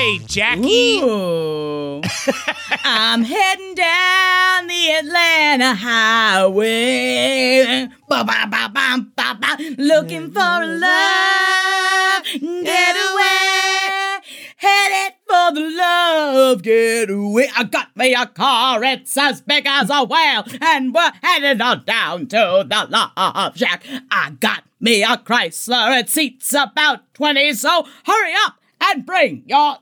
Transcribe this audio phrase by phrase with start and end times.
[0.00, 1.02] Away, Jackie.
[2.84, 7.86] I'm heading down the Atlanta highway.
[8.08, 14.22] Ba, ba, ba, ba, ba, ba, looking for a love getaway.
[14.56, 17.48] Headed for the love getaway.
[17.54, 21.84] I got me a car, it's as big as a whale, and we're headed on
[21.84, 23.84] down to the love shack.
[24.10, 29.76] I got me a Chrysler, it seats about 20, so hurry up and bring your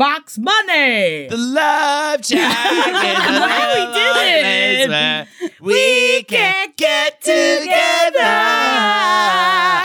[0.00, 1.28] jukebox money.
[1.28, 2.40] The love jacket.
[3.40, 5.28] Wow, we did it.
[5.60, 8.20] We can't get together.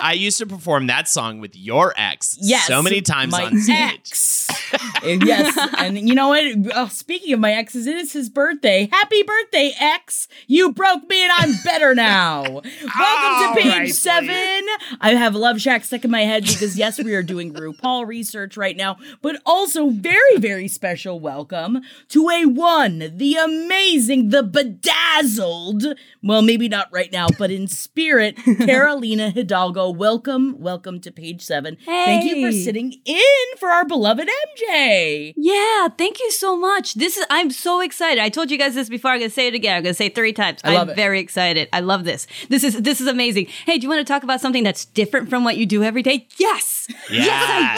[0.05, 3.57] I used to perform that song with your ex Yes, so many times my on
[3.59, 4.11] stage.
[4.15, 4.47] Ex.
[5.03, 6.43] yes, and you know what?
[6.73, 8.87] Uh, speaking of my exes, it is his birthday.
[8.91, 10.27] Happy birthday, ex!
[10.47, 12.41] You broke me, and I'm better now.
[12.43, 14.65] Welcome All to page right, seven.
[15.01, 18.57] I have Love Shack stuck in my head because yes, we are doing RuPaul research
[18.57, 25.83] right now, but also very, very special welcome to a one, the amazing, the bedazzled.
[26.21, 29.89] Well, maybe not right now, but in spirit, Carolina Hidalgo.
[29.89, 31.77] Welcome, welcome to page seven.
[31.85, 34.29] Thank you for sitting in for our beloved
[34.59, 35.33] MJ.
[35.37, 36.93] Yeah, thank you so much.
[36.93, 38.21] This is I'm so excited.
[38.21, 39.11] I told you guys this before.
[39.11, 39.75] I'm gonna say it again.
[39.77, 40.61] I'm gonna say it three times.
[40.63, 40.95] I love am it.
[40.95, 41.67] very excited.
[41.73, 42.27] I love this.
[42.49, 43.47] This is this is amazing.
[43.65, 46.03] Hey, do you want to talk about something that's different from what you do every
[46.03, 46.27] day?
[46.37, 47.75] Yes, yes, I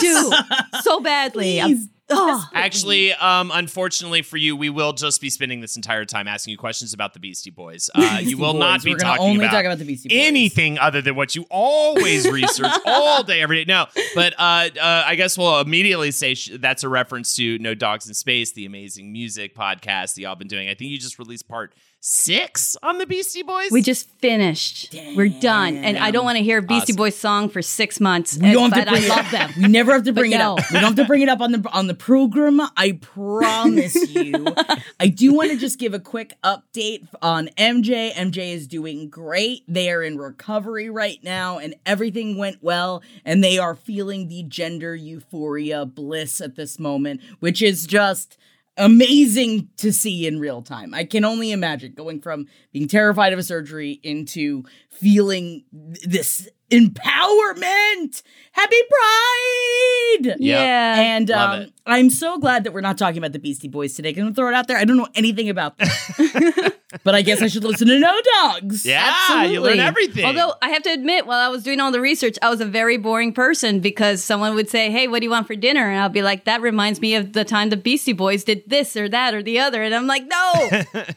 [0.73, 1.61] do so badly.
[1.61, 1.87] I'm- Please.
[2.09, 2.49] Oh.
[2.53, 6.57] Actually, um, unfortunately for you, we will just be spending this entire time asking you
[6.57, 7.89] questions about the Beastie Boys.
[7.93, 8.59] Uh, you will Boys.
[8.59, 10.17] not be We're talking only about, talk about the Beastie Boys.
[10.19, 13.71] anything other than what you always research all day, every day.
[13.71, 13.85] No,
[14.15, 18.07] but uh, uh, I guess we'll immediately say sh- that's a reference to No Dogs
[18.07, 20.69] in Space, the amazing music podcast that y'all been doing.
[20.69, 23.69] I think you just released part six on the Beastie Boys.
[23.71, 24.95] We just finished.
[25.15, 26.95] We're done, and I don't want to hear a Beastie Awesome.
[26.95, 28.37] Boys song for six months.
[28.37, 29.31] We don't have to bring I it love up.
[29.31, 29.51] them.
[29.57, 30.55] We never have to But bring it no.
[30.55, 30.71] up.
[30.71, 32.61] We don't have to bring it up on the on the program.
[32.77, 34.45] I promise you.
[34.99, 38.11] I do want to just give a quick update on MJ.
[38.13, 39.63] MJ is doing great.
[39.67, 43.01] They are in recovery right now, and everything went well.
[43.25, 48.37] And they are feeling the gender euphoria bliss at this moment, which is just
[48.77, 50.93] amazing to see in real time.
[50.93, 58.23] I can only imagine going from being terrified of a surgery into feeling this empowerment.
[58.51, 60.35] Happy Pride!
[60.39, 60.95] Yeah.
[60.99, 61.73] And Love um, it.
[61.85, 64.13] I'm so glad that we're not talking about the Beastie Boys today.
[64.13, 64.77] Can I throw it out there?
[64.77, 65.87] I don't know anything about them.
[67.03, 68.85] but I guess I should listen to No Dogs.
[68.85, 70.25] yeah, you learn everything.
[70.25, 72.65] Although I have to admit, while I was doing all the research, I was a
[72.65, 75.99] very boring person because someone would say, "Hey, what do you want for dinner?" and
[75.99, 79.09] I'll be like, "That reminds me of the time the Beastie Boys did this or
[79.09, 80.69] that or the other," and I'm like, "No,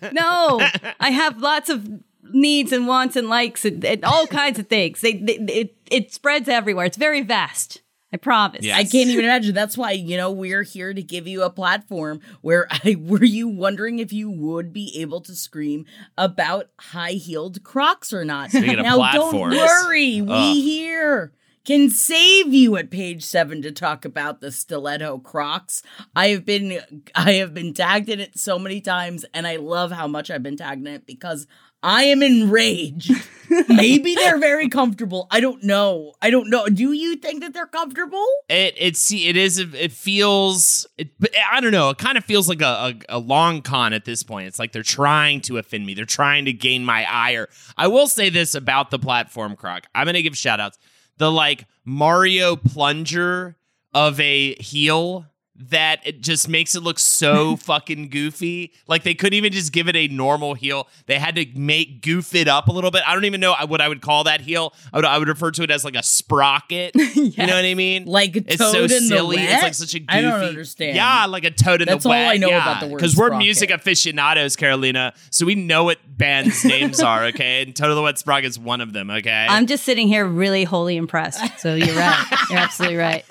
[0.12, 0.60] no,
[0.98, 1.88] I have lots of."
[2.32, 5.00] Needs and wants and likes and, and all kinds of things.
[5.00, 6.86] They, they, it it spreads everywhere.
[6.86, 7.82] It's very vast.
[8.12, 8.64] I promise.
[8.64, 8.76] Yeah.
[8.76, 9.54] I can't even imagine.
[9.54, 13.48] That's why, you know, we're here to give you a platform where I were you
[13.48, 15.86] wondering if you would be able to scream
[16.18, 18.50] about high-heeled Crocs or not.
[18.50, 21.32] Speaking now don't worry, we here
[21.64, 25.82] can save you at page 7 to talk about the stiletto Crocs.
[26.16, 26.80] I have been
[27.14, 30.42] I have been tagged in it so many times and I love how much I've
[30.42, 31.46] been tagged in it because
[31.82, 33.12] I am enraged.
[33.68, 35.26] Maybe they're very comfortable.
[35.30, 36.12] I don't know.
[36.22, 36.66] I don't know.
[36.68, 38.24] Do you think that they're comfortable?
[38.48, 42.48] It it's it is it feels it, but I don't know it kind of feels
[42.48, 44.46] like a, a a long con at this point.
[44.46, 45.94] It's like they're trying to offend me.
[45.94, 47.48] They're trying to gain my ire.
[47.76, 49.86] I will say this about the platform croc.
[49.94, 50.78] I'm gonna give shout outs.
[51.18, 53.56] The like Mario plunger
[53.92, 55.26] of a heel
[55.68, 58.72] that it just makes it look so fucking goofy.
[58.86, 60.88] Like they couldn't even just give it a normal heel.
[61.06, 63.02] They had to make goof it up a little bit.
[63.06, 64.72] I don't even know what I would call that heel.
[64.92, 66.94] I would, I would refer to it as like a sprocket.
[67.20, 68.06] You know what I mean?
[68.06, 69.36] Like a it's so toad in the silly.
[69.36, 70.18] It's like such a goofy.
[70.18, 70.96] I don't understand.
[70.96, 72.14] Yeah, like a toad in That's the all.
[72.14, 72.62] I know yeah.
[72.62, 77.26] about the word Because we're music aficionados, Carolina, so we know what bands' names are.
[77.26, 79.10] Okay, and Toad in the Wet Sprocket is one of them.
[79.10, 81.60] Okay, I'm just sitting here really wholly impressed.
[81.60, 82.26] So you're right.
[82.48, 83.24] You're absolutely right.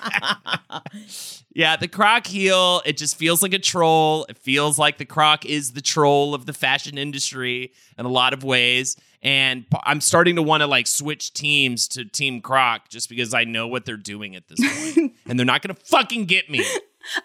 [1.52, 4.24] Yeah, the croc heel, it just feels like a troll.
[4.28, 8.32] It feels like the croc is the troll of the fashion industry in a lot
[8.32, 8.96] of ways.
[9.22, 13.44] And I'm starting to want to like switch teams to Team Croc just because I
[13.44, 15.14] know what they're doing at this point.
[15.26, 16.64] and they're not going to fucking get me.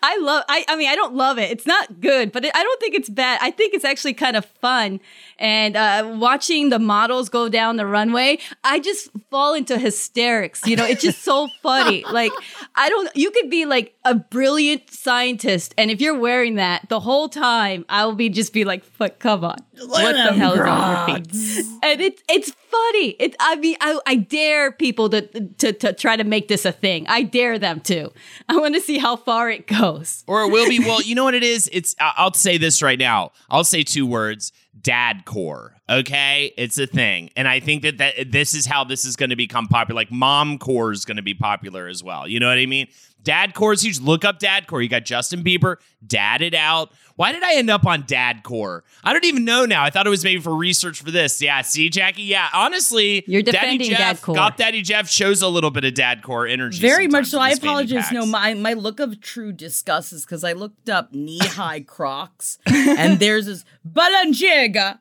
[0.02, 0.44] I love.
[0.48, 0.66] I.
[0.68, 1.52] I mean, I don't love it.
[1.52, 3.40] It's not good, but it, I don't think it's bad.
[3.42, 5.00] I think it's actually kind of fun.
[5.38, 10.66] And uh, watching the models go down the runway, I just fall into hysterics.
[10.66, 12.04] You know, it's just so funny.
[12.10, 12.32] Like
[12.76, 13.10] I don't.
[13.16, 17.86] You could be like a brilliant scientist, and if you're wearing that the whole time,
[17.90, 21.18] I will be just be like, "Fuck, come on, what the hell is on your
[21.18, 23.10] feet?" And it's it's funny.
[23.20, 23.36] It.
[23.40, 27.06] I mean, I, I dare people to, to to try to make this a thing.
[27.08, 28.12] I dare them to.
[28.48, 30.24] I want to see how far it goes.
[30.28, 31.70] Or it will be, well, you know what it is?
[31.72, 33.32] It's, I'll say this right now.
[33.50, 35.76] I'll say two words dad core.
[35.90, 36.54] Okay.
[36.58, 37.30] It's a thing.
[37.36, 39.96] And I think that, that this is how this is going to become popular.
[39.96, 42.28] Like mom core is going to be popular as well.
[42.28, 42.88] You know what I mean?
[43.26, 44.00] Dad core is huge.
[44.00, 44.82] Look up dad core.
[44.82, 46.94] You got Justin Bieber, dad it out.
[47.16, 48.84] Why did I end up on dad core?
[49.04, 49.84] I don't even know now.
[49.84, 51.42] I thought it was maybe for research for this.
[51.42, 51.62] Yeah.
[51.62, 52.22] See, Jackie.
[52.24, 52.50] Yeah.
[52.54, 54.36] Honestly, You're Daddy defending Jeff, dad core.
[54.36, 56.80] Got Daddy Jeff shows a little bit of dad core energy.
[56.80, 57.40] Very much so.
[57.40, 58.12] I apologize.
[58.12, 62.60] No, my, my look of true disgust is because I looked up knee high Crocs
[62.68, 65.00] and there's this Balenciaga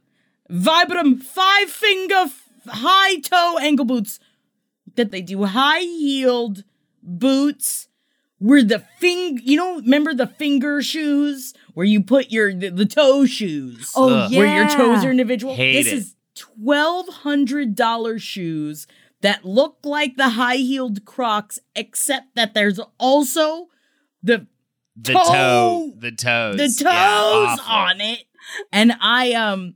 [0.50, 4.18] Vibram five finger f- high toe ankle boots
[4.94, 6.64] that they do high heeled
[7.02, 7.88] boots
[8.44, 12.84] where the fing you know remember the finger shoes where you put your the, the
[12.84, 14.30] toe shoes Oh Ugh.
[14.30, 15.54] yeah, where your toes are individual.
[15.54, 15.96] Hate this it.
[15.96, 18.86] is twelve hundred dollar shoes
[19.22, 23.68] that look like the high heeled Crocs, except that there's also
[24.22, 24.46] the
[24.94, 28.24] the toe- toe, the toes, the toes Yeah, on it,
[28.72, 29.74] and I um.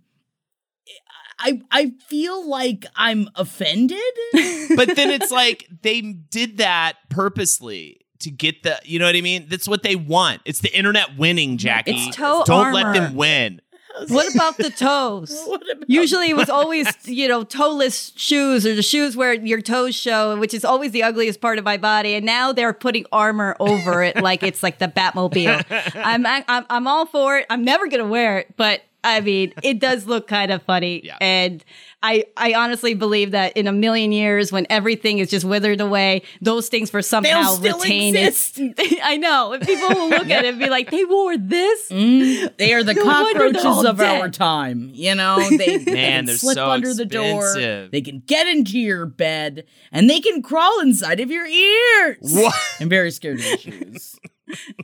[1.41, 4.01] I, I feel like I'm offended.
[4.77, 9.21] But then it's like they did that purposely to get the, you know what I
[9.21, 9.47] mean?
[9.49, 10.43] That's what they want.
[10.45, 11.93] It's the internet winning, Jackie.
[11.93, 13.61] It's toe Don't let them win.
[14.07, 15.45] What about the toes?
[15.49, 19.97] About- Usually it was always, you know, toeless shoes or the shoes where your toes
[19.97, 22.15] show, which is always the ugliest part of my body.
[22.15, 25.65] And now they're putting armor over it like it's like the Batmobile.
[25.97, 27.47] I'm, I'm, I'm all for it.
[27.51, 31.03] I'm never going to wear it, but I mean, it does look kind of funny.
[31.05, 31.17] Yeah.
[31.21, 31.65] And
[32.03, 36.23] I, I honestly believe that in a million years, when everything is just withered away,
[36.41, 38.59] those things for somehow still retain exist.
[38.59, 38.99] it.
[39.05, 39.53] I know.
[39.53, 41.89] And people will look at it and be like, they wore this?
[41.91, 44.21] Mm, they are the No cockroaches of dead.
[44.21, 44.91] our time.
[44.93, 47.55] You know, they, Man, they Man, can they're slip so under the door.
[47.91, 52.17] They can get into your bed, and they can crawl inside of your ears.
[52.21, 52.55] What?
[52.81, 54.17] I'm very scared of the shoes.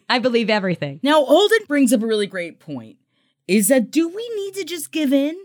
[0.09, 1.01] I believe everything.
[1.03, 2.99] Now, Holden brings up a really great point.
[3.47, 5.37] Is that do we need to just give in?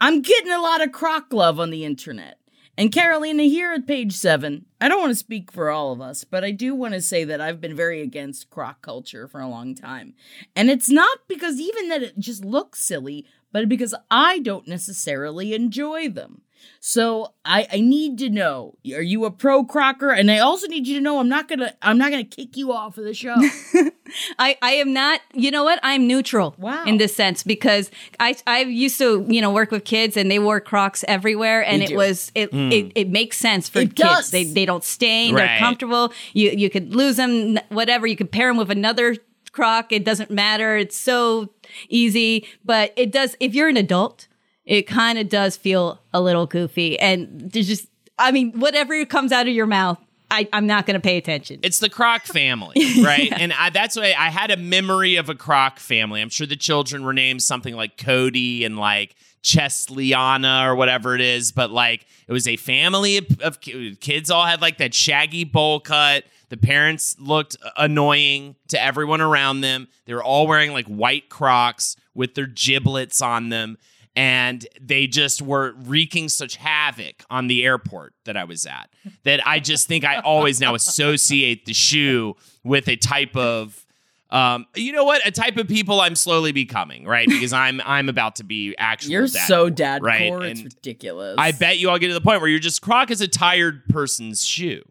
[0.00, 2.38] I'm getting a lot of croc love on the internet.
[2.78, 6.24] And Carolina, here at page seven, I don't want to speak for all of us,
[6.24, 9.48] but I do want to say that I've been very against croc culture for a
[9.48, 10.14] long time.
[10.54, 15.54] And it's not because even that it just looks silly, but because I don't necessarily
[15.54, 16.42] enjoy them.
[16.80, 20.10] So I, I need to know, are you a pro crocker?
[20.10, 22.72] And I also need you to know I'm not gonna I'm not gonna kick you
[22.72, 23.34] off of the show.
[24.38, 25.80] I, I am not, you know what?
[25.82, 26.84] I'm neutral Wow.
[26.84, 30.38] in this sense because I, I used to, you know, work with kids and they
[30.38, 32.70] wore Crocs everywhere and it was, it, hmm.
[32.70, 34.08] it, it makes sense for It kids.
[34.08, 34.30] does.
[34.30, 35.46] They, they don't stain, Right.
[35.46, 36.12] they're comfortable.
[36.34, 38.06] You, you could lose them, whatever.
[38.06, 39.16] You could pair them with another
[39.50, 39.90] Croc.
[39.90, 40.76] It doesn't matter.
[40.76, 41.48] It's so
[41.88, 44.28] easy, but it does, if you're an adult,
[44.66, 47.86] it kind of does feel a little goofy and there's just,
[48.18, 49.98] I mean, whatever comes out of your mouth,
[50.30, 51.60] I, I'm not going to pay attention.
[51.62, 53.32] It's the Croc family, right?
[53.32, 56.20] and I, that's why I had a memory of a Croc family.
[56.20, 61.20] I'm sure the children were named something like Cody and like Chesliana or whatever it
[61.20, 65.44] is, but like it was a family of, of kids all had like that shaggy
[65.44, 66.24] bowl cut.
[66.48, 69.86] The parents looked annoying to everyone around them.
[70.06, 73.78] They were all wearing like white Crocs with their giblets on them.
[74.16, 78.88] And they just were wreaking such havoc on the airport that I was at
[79.24, 83.86] that I just think I always now associate the shoe with a type of
[84.30, 85.24] um, you know what?
[85.24, 87.28] A type of people I'm slowly becoming, right?
[87.28, 89.12] Because I'm I'm about to be actual.
[89.12, 90.30] You're dad so dad right?
[90.30, 91.36] core, it's ridiculous.
[91.38, 93.88] I bet you all get to the point where you're just Croc is a tired
[93.88, 94.82] person's shoe.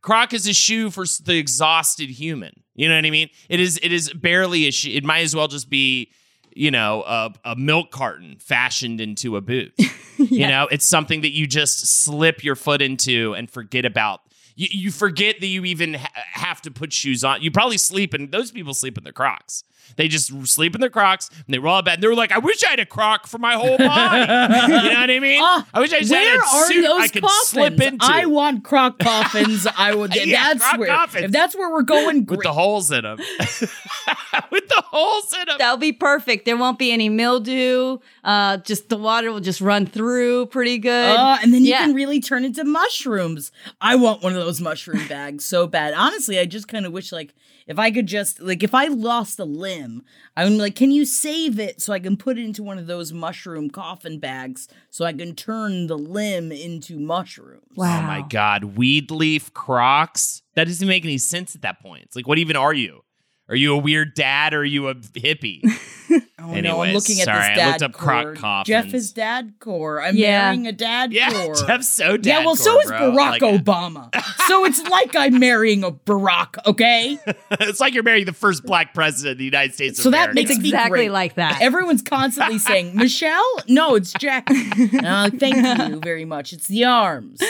[0.00, 2.62] Croc is a shoe for the exhausted human.
[2.74, 3.28] You know what I mean?
[3.48, 3.78] It is.
[3.82, 4.90] It is barely a shoe.
[4.90, 6.10] It might as well just be,
[6.54, 9.72] you know, a, a milk carton fashioned into a boot.
[10.18, 14.20] You know, it's something that you just slip your foot into and forget about.
[14.54, 17.42] You, you forget that you even ha- have to put shoes on.
[17.42, 19.64] You probably sleep, and those people sleep in their Crocs.
[19.96, 21.94] They just sleep in their Crocs and they roll out of bed.
[21.94, 24.20] And they're like, "I wish I had a Croc for my whole body."
[24.72, 25.40] you know what I mean?
[25.42, 27.48] Ah, I wish I just Where had a are suit those I could coffins?
[27.48, 29.66] slip into I want croc coffins.
[29.76, 30.14] I would.
[30.14, 30.88] Yeah, that's croc where.
[30.88, 31.24] coffins.
[31.24, 33.18] If that's where we're going, with the holes in them.
[34.50, 35.56] with the holes in them.
[35.58, 36.44] That'll be perfect.
[36.44, 37.98] There won't be any mildew.
[38.24, 41.16] Uh, just the water will just run through pretty good.
[41.16, 41.84] Uh, and then you Yeah.
[41.86, 43.52] can really turn into mushrooms.
[43.80, 45.94] I want one of those mushroom bags so bad.
[45.94, 47.34] Honestly, I just kind of wish like
[47.72, 50.04] if I could just like if I lost a limb,
[50.36, 53.12] I'm like, can you save it so I can put it into one of those
[53.12, 57.62] mushroom coffin bags so I can turn the limb into mushrooms?
[57.74, 58.00] wow.
[58.00, 60.42] Oh my god, weed leaf Crocs.
[60.54, 62.02] That doesn't make any sense at that point.
[62.02, 63.04] It's like, what even are you?
[63.48, 65.62] Are you a weird dad or are you a hippie?
[66.12, 68.04] Oh no, I'm Anyways, looking at sorry, this I dad looked up core.
[68.08, 68.66] croc coffins.
[68.68, 70.02] Jeff is dad core.
[70.02, 70.42] I'm Yeah.
[70.46, 71.54] marrying a dad yeah, core.
[71.66, 72.26] Jeff's so dad.
[72.26, 73.12] yeah, well, so is bro.
[73.12, 74.10] Barack Like, Obama.
[74.48, 77.18] so it's like I'm marrying a Barack, okay?
[77.52, 79.98] it's like you're marrying the first black president of the United States.
[79.98, 80.34] of So that America.
[80.34, 81.10] makes exactly great.
[81.12, 81.60] like that.
[81.62, 83.42] Everyone's constantly saying, Michelle?
[83.68, 84.48] No, it's Jack.
[84.50, 85.56] Oh, thank
[85.90, 86.52] you very much.
[86.52, 87.40] It's the arms.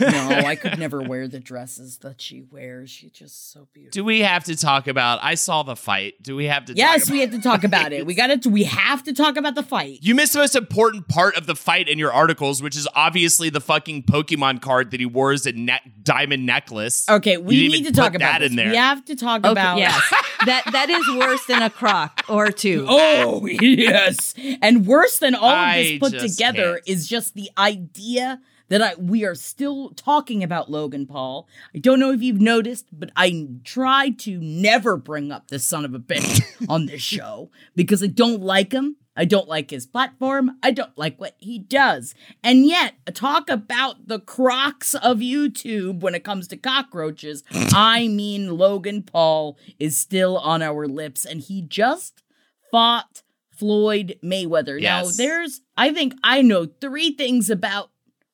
[0.00, 0.08] No,
[0.44, 2.90] I could never wear the dresses that she wears.
[2.90, 3.90] She's just so beautiful.
[3.92, 5.18] Do we have to talk about?
[5.22, 6.22] I saw the fight.
[6.22, 6.74] Do we have to?
[6.74, 8.05] Yes, talk we have to talk about it.
[8.06, 8.48] We got to.
[8.48, 9.98] We have to talk about the fight.
[10.02, 13.50] You missed the most important part of the fight in your articles, which is obviously
[13.50, 17.08] the fucking Pokemon card that he wore as a ne- diamond necklace.
[17.08, 18.50] Okay, we need to talk about that this.
[18.50, 18.70] in there.
[18.70, 19.78] We have to talk Okay, about.
[19.78, 20.00] yes.
[20.46, 22.86] that that is worse than a croc or two.
[22.98, 26.88] Oh yes, and worse than all of I this put together can't.
[26.88, 31.48] is just the idea that I we are still talking about Logan Paul.
[31.74, 35.84] I don't know if you've noticed, but I try to never bring up this son
[35.84, 38.96] of a bitch on this show because I don't like him.
[39.16, 40.58] I don't like his platform.
[40.62, 42.14] I don't like what he does.
[42.44, 47.42] And yet, talk about the crocs of YouTube when it comes to cockroaches.
[47.50, 52.22] I mean, Logan Paul is still on our lips, and he just
[52.70, 54.80] fought Floyd Mayweather.
[54.80, 57.90] Now, there's, I think I know three things about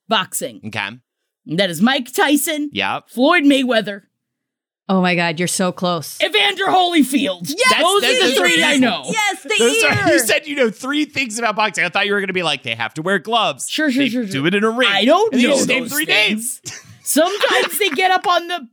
[0.08, 0.60] boxing.
[0.66, 0.88] Okay.
[1.46, 3.08] That is Mike Tyson, Yep.
[3.10, 4.02] Floyd Mayweather,
[4.88, 6.20] Oh my god, you're so close.
[6.22, 7.48] Evander Holyfield.
[7.56, 9.04] Yes, those that's- are the three I know.
[9.06, 11.84] Yes, the Those are- you said you know three things about boxing.
[11.84, 13.70] I thought you were going to be like they have to wear gloves.
[13.70, 14.32] Sure, sure, They sure, sure.
[14.32, 14.88] Do it in a ring.
[14.90, 16.60] I don't And you know just name those three things.
[16.66, 16.80] names.
[17.04, 18.68] Sometimes they get up on the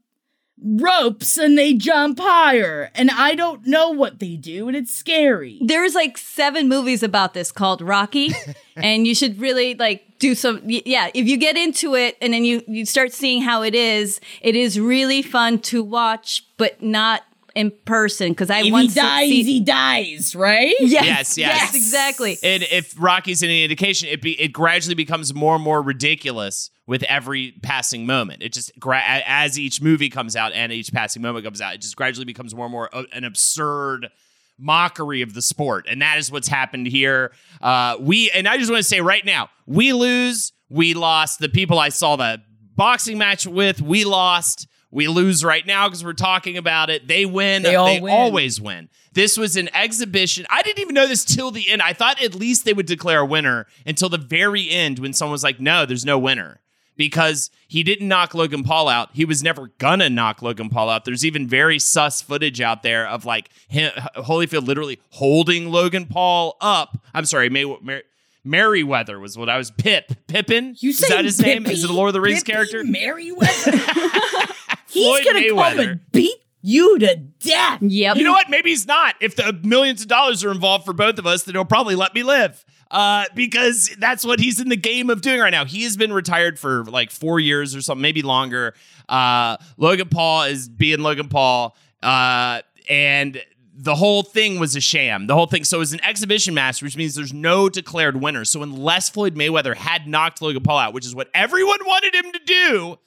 [0.63, 5.59] ropes and they jump higher, and I don't know what they do, and it's scary.
[5.61, 8.31] There's like seven movies about this called Rocky,
[8.75, 10.61] and you should really like do some.
[10.65, 14.19] Yeah, if you get into it and then you you start seeing how it is,
[14.41, 17.23] it is really fun to watch, but not
[17.55, 20.75] in person because I If he once dies, see- he dies, right?
[20.79, 21.75] Yes, Yes, yes.
[21.75, 22.37] exactly.
[22.43, 27.03] And if Rocky's any indication, it be it gradually becomes more and more ridiculous with
[27.03, 28.41] every passing moment.
[28.41, 31.81] It just gra- as each movie comes out and each passing moment comes out, it
[31.81, 34.09] just gradually becomes more and more an absurd
[34.57, 37.31] mockery of the sport, and that is what's happened here.
[37.61, 41.39] Uh, we and I just want to say right now, we lose, we lost.
[41.39, 42.41] The people I saw the
[42.75, 44.67] boxing match with, we lost.
[44.91, 47.07] We lose right now because we're talking about it.
[47.07, 47.61] They win.
[47.61, 48.11] They all win.
[48.11, 48.89] always win.
[49.13, 50.47] This was an exhibition.
[50.49, 51.83] I didn't even know this till the end.
[51.83, 55.33] I thought at least they would declare a winner until the very end when someone
[55.33, 56.59] was like, no, there's no winner.
[56.99, 59.09] Because he didn't knock Logan Paul out.
[59.13, 61.05] He was never gonna knock Logan Paul out.
[61.05, 66.57] There's even very sus footage out there of like him, Holyfield literally holding Logan Paul
[66.59, 67.01] up.
[67.13, 68.03] I'm sorry, May, Mer-
[68.43, 69.71] Merriweather was what I was.
[69.71, 70.11] Pip.
[70.27, 70.75] Pippin?
[70.79, 71.65] You Is say that his name?
[71.67, 72.83] Is it a Lord of the Rings Pippi character?
[72.83, 73.71] Merriweather.
[74.89, 77.81] He's gonna come and beat you to death.
[77.81, 78.17] Yep.
[78.17, 78.49] You know what?
[78.49, 79.15] Maybe he's not.
[79.21, 82.13] If the millions of dollars are involved for both of us, then he'll probably let
[82.13, 82.65] me live.
[82.91, 85.63] Uh, because that's what he's in the game of doing right now.
[85.63, 88.73] He has been retired for like four years or something, maybe longer.
[89.07, 91.75] Uh, Logan Paul is being Logan Paul.
[92.01, 93.39] Uh, and
[93.75, 95.27] the whole thing was a sham.
[95.27, 95.63] The whole thing.
[95.63, 98.43] So it was an exhibition match, which means there's no declared winner.
[98.43, 102.31] So unless Floyd Mayweather had knocked Logan Paul out, which is what everyone wanted him
[102.31, 102.99] to do,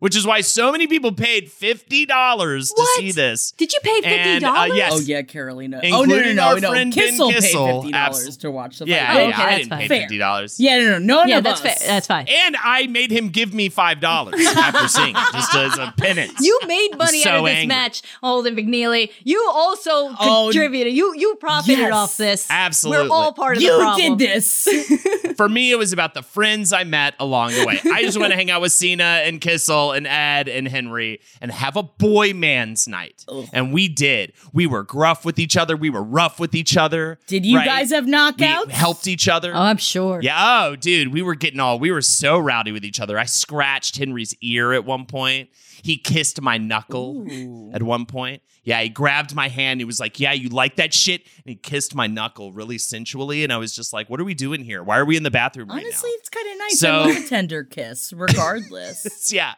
[0.00, 3.52] which is why so many people paid fifty dollars to see this.
[3.52, 4.70] Did you pay fifty dollars?
[4.72, 4.92] uh, yes.
[4.94, 5.80] Oh yeah, Carolina.
[5.82, 6.70] Oh no, no, Including no, our no.
[6.70, 9.18] friend Ben Kissel paid fifty dollars Abs- to watch the Yeah, fight.
[9.18, 9.78] yeah, Oh, okay, I didn't fine.
[9.80, 10.58] pay fifty dollars.
[10.60, 11.76] Yeah, no, no, none Yeah, that's fair.
[11.86, 12.26] That's fine.
[12.28, 16.40] And I made him give me five dollars after seeing it, just as a penance.
[16.40, 17.66] You made money so out of this angry.
[17.68, 19.10] match, Holden McNeely.
[19.22, 20.92] You also Oh, contributed.
[20.94, 21.92] You you profited yes.
[21.94, 22.46] off this.
[22.50, 23.08] Absolutely.
[23.08, 24.00] We're all part of the problem.
[24.12, 24.68] You did this.
[25.36, 27.80] For me, it was about the friends I met along the way.
[27.92, 31.20] I just want to hang out with Cena and Kissel Phil and Ed and Henry
[31.40, 33.24] and have a boy man's night.
[33.52, 34.32] And we did.
[34.52, 35.76] We were gruff with each other.
[35.76, 37.18] We were rough with each other.
[37.26, 37.66] Did you right?
[37.66, 38.70] guys have We knockouts?
[38.70, 39.54] helped each other.
[39.54, 40.20] Oh, I'm sure.
[40.22, 40.66] Yeah.
[40.68, 43.18] Oh, dude, we were getting all, we were so rowdy with each other.
[43.18, 45.50] I scratched Henry's ear at one point.
[45.82, 47.26] He kissed my knuckle
[47.72, 48.42] at one point.
[48.62, 49.80] Yeah, he grabbed my hand.
[49.80, 51.22] He was like, Yeah, you like that shit?
[51.22, 53.42] And he kissed my knuckle really sensually.
[53.42, 54.82] And I was just like, What are we doing here?
[54.82, 56.14] Why are we in the bathroom right Honestly, now?
[56.18, 56.78] it's kind of nice.
[56.78, 59.32] So- I love a tender kiss, regardless.
[59.32, 59.54] yeah.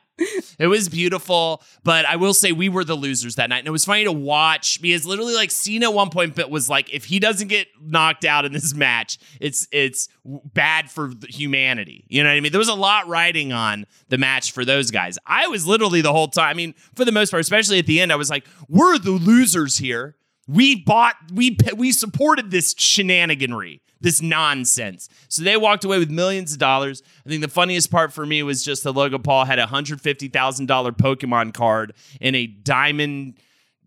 [0.59, 3.61] It was beautiful, but I will say we were the losers that night.
[3.61, 6.69] And it was funny to watch because literally like Cena at one point but was
[6.69, 12.05] like, if he doesn't get knocked out in this match, it's it's bad for humanity.
[12.09, 12.53] You know what I mean?
[12.53, 15.19] There was a lot riding on the match for those guys.
[15.27, 18.01] I was literally the whole time, I mean, for the most part, especially at the
[18.01, 20.17] end, I was like, we're the losers here.
[20.49, 25.09] We bought, we we supported this shenaniganry, this nonsense.
[25.29, 27.03] So they walked away with millions of dollars.
[27.25, 30.01] I think the funniest part for me was just that Logan Paul had a hundred
[30.01, 33.39] fifty thousand dollar Pokemon card in a diamond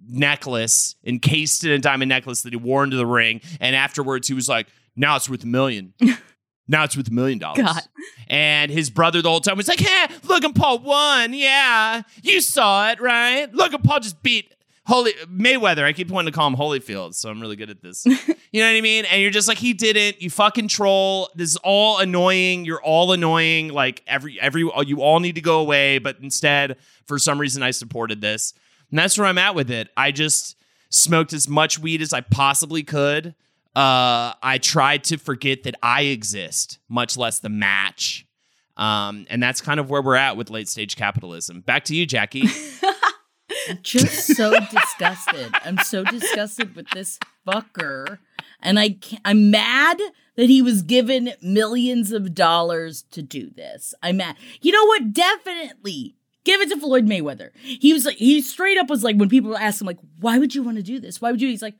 [0.07, 4.33] necklace, encased in a diamond necklace that he wore into the ring, and afterwards he
[4.33, 5.93] was like, "Now it's worth a million.
[6.67, 7.81] Now it's with a million dollars." God.
[8.27, 11.33] And his brother the whole time was like, "Hey, Logan Paul won.
[11.33, 13.53] Yeah, you saw it, right?
[13.53, 14.51] Logan Paul just beat."
[14.87, 18.05] Holy Mayweather, I keep wanting to call him Holyfield, so I'm really good at this.
[18.05, 18.13] you
[18.61, 19.05] know what I mean?
[19.05, 20.21] And you're just like, he didn't.
[20.21, 21.29] You fucking troll.
[21.33, 22.65] This is all annoying.
[22.65, 23.69] You're all annoying.
[23.69, 25.97] Like every every you all need to go away.
[25.97, 28.53] But instead, for some reason, I supported this,
[28.91, 29.89] and that's where I'm at with it.
[29.97, 30.55] I just
[30.89, 33.33] smoked as much weed as I possibly could.
[33.75, 38.25] Uh, I tried to forget that I exist, much less the match.
[38.77, 41.61] Um, and that's kind of where we're at with late stage capitalism.
[41.61, 42.47] Back to you, Jackie.
[43.81, 45.53] just so disgusted.
[45.63, 48.19] I'm so disgusted with this fucker.
[48.61, 49.99] And I can't, I'm mad
[50.35, 53.93] that he was given millions of dollars to do this.
[54.01, 54.35] I'm mad.
[54.61, 55.13] You know what?
[55.13, 57.49] Definitely give it to Floyd Mayweather.
[57.61, 60.55] He was like, he straight up was like, when people asked him, like, why would
[60.55, 61.21] you want to do this?
[61.21, 61.49] Why would you?
[61.49, 61.75] He's like,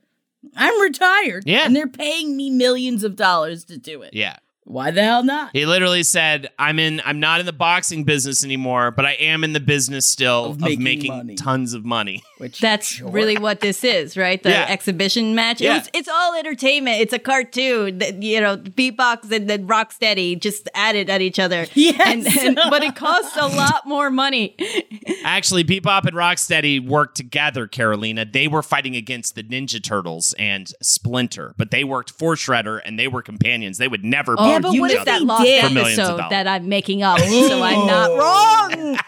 [0.56, 1.44] I'm retired.
[1.46, 1.64] Yeah.
[1.64, 4.14] And they're paying me millions of dollars to do it.
[4.14, 4.36] yeah.
[4.68, 5.50] Why the hell not?
[5.52, 7.00] He literally said, "I'm in.
[7.04, 10.50] I'm not in the boxing business anymore, but I am in the business still Of
[10.56, 11.34] of making making, money.
[11.36, 13.08] tons of money." Which That's sure.
[13.08, 14.42] really what this is, right?
[14.42, 14.66] The Yeah.
[14.68, 15.60] exhibition match.
[15.60, 15.76] Yeah.
[15.76, 17.00] It was, it's all entertainment.
[17.00, 17.98] It's a cartoon.
[17.98, 21.66] That, you know, beatbox and then rocksteady just added at each other.
[21.74, 22.00] Yes.
[22.04, 24.56] And, and, but it costs a lot more money.
[25.24, 27.66] Actually, Bebop and Rocksteady worked together.
[27.68, 32.80] Carolina, they were fighting against the Ninja Turtles and Splinter, but they worked for Shredder
[32.84, 33.78] and they were companions.
[33.78, 34.34] They would never.
[34.36, 35.64] Oh, beat but each what if that they lost did.
[35.64, 38.98] For millions of episode that I'm making up so I'm not wrong?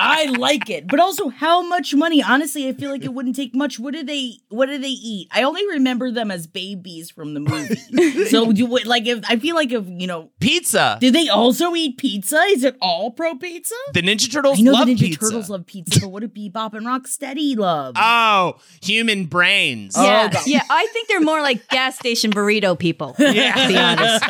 [0.00, 0.86] I like it.
[0.88, 2.22] But also how much money?
[2.22, 3.78] Honestly, I feel like it wouldn't take much.
[3.78, 5.28] What do they what do they eat?
[5.32, 8.24] I only remember them as babies from the movie.
[8.26, 10.98] so do what like if I feel like if you know pizza?
[11.00, 12.38] did they also eat pizza?
[12.48, 13.74] Is it all pro pizza?
[13.92, 15.20] the Ninja Turtles I know love the Ninja pizza.
[15.20, 17.94] Turtles love pizza, but what do Bebop and Rocksteady love?
[17.96, 19.94] Oh, human brains.
[19.96, 20.46] Oh, Yeah, God.
[20.46, 20.62] yeah.
[20.70, 23.14] I think they're more like gas station burrito people.
[23.18, 23.54] Yeah.
[23.54, 24.24] to be honest,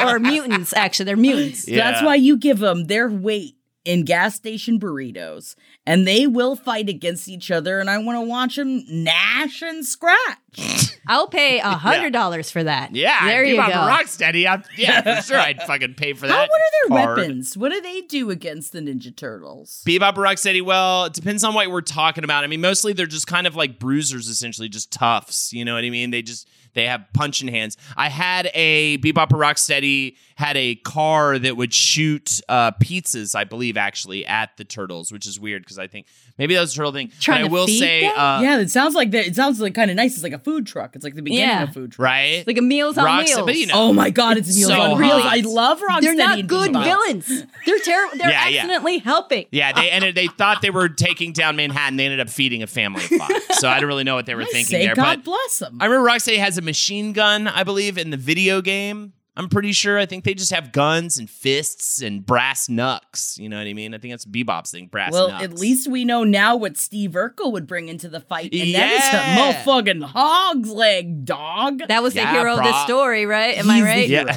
[0.00, 0.72] or mutants.
[0.74, 1.66] Actually, they're mutants.
[1.66, 1.90] Yeah.
[1.90, 3.53] That's why you give them their weight
[3.84, 7.78] in gas station burritos, and they will fight against each other.
[7.78, 10.38] And I want to watch them gnash and scratch.
[11.06, 12.94] I'll pay a hundred dollars for that.
[12.94, 13.80] Yeah, there you Bebop go.
[13.80, 14.48] and Rocksteady.
[14.50, 16.32] I'm, yeah, for sure, I'd fucking pay for that.
[16.32, 17.18] How, what are their card.
[17.18, 17.56] weapons?
[17.56, 19.82] What do they do against the Ninja Turtles?
[19.86, 22.44] Bebop and Rocksteady, well, it depends on what we're talking about.
[22.44, 25.52] I mean, mostly they're just kind of like bruisers, essentially, just toughs.
[25.52, 26.10] You know what I mean?
[26.10, 27.76] They just they have punching hands.
[27.96, 33.44] I had a Bebop and Rocksteady had a car that would shoot uh, pizzas, I
[33.44, 36.06] believe, actually at the turtles, which is weird because I think
[36.38, 37.12] maybe that was a turtle thing.
[37.20, 38.18] Trying but I to will feed say, them?
[38.18, 39.26] uh, yeah, it sounds like that.
[39.28, 40.14] It sounds like kind of nice.
[40.14, 40.96] It's like a food truck.
[40.96, 41.62] It's like the beginning Yeah.
[41.62, 42.04] of a food truck.
[42.04, 42.44] right?
[42.46, 43.46] like a Meals on Rocksteady- Wheels.
[43.46, 45.22] but you know, Oh my god, it's Meals So on Wheels.
[45.22, 45.32] hot.
[45.38, 46.00] I love Rocksteady.
[46.02, 46.84] they're not good Bebop.
[46.84, 47.44] villains.
[47.66, 48.18] They're terrible.
[48.18, 48.58] They're Yeah, yeah.
[48.62, 49.46] accidentally helping.
[49.52, 50.14] Yeah, they ended.
[50.16, 51.96] They thought they were taking down Manhattan.
[51.96, 53.30] They ended up feeding a family of five.
[53.54, 54.94] So I don't really know what they were I thinking say there.
[54.96, 55.78] God but bless them.
[55.80, 59.12] I remember Rocksteady has a machine gun, I believe, in the video game.
[59.36, 59.98] I'm pretty sure.
[59.98, 63.36] I think they just have guns and fists and brass knucks.
[63.36, 63.92] You know what I mean?
[63.92, 65.42] I think that's Bebop's thing, brass well, knucks.
[65.42, 68.78] at least we know now what Steve Urkel would bring into the fight, and Yeah.
[68.78, 71.80] that is a motherfucking hog's leg dog.
[71.88, 72.84] That was the Yeah, hero of this brah.
[72.84, 73.58] story, right?
[73.58, 74.08] Am I He's the right?
[74.08, 74.36] Yeah.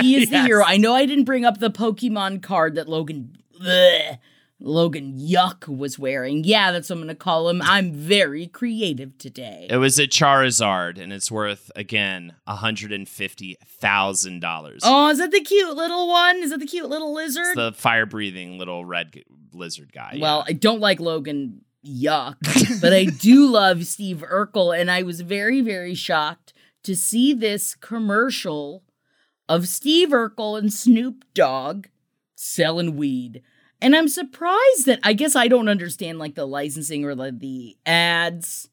[0.00, 0.62] He is the hero.
[0.64, 4.18] I know I didn't bring up the Pokemon card that Logan bleh,
[4.60, 6.42] Logan Yuck was wearing.
[6.42, 7.62] Yeah, that's what I'm gonna call him.
[7.62, 9.68] I'm very creative today.
[9.70, 14.82] It was a Charizard, and it's worth again hundred and fifty thousand dollars.
[14.84, 16.38] Oh, is that the cute little one?
[16.38, 17.46] Is that the cute little lizard?
[17.46, 20.18] It's the fire-breathing little red g- lizard guy.
[20.20, 25.20] Well, I don't like Logan Yuck, but I do love Steve Urkel, and I was
[25.20, 28.82] very, very shocked to see this commercial
[29.48, 31.86] of Steve Urkel and Snoop Dogg
[32.34, 33.42] selling weed.
[33.80, 37.76] And I'm surprised that I guess I don't understand like the licensing or the, the
[37.86, 38.68] ads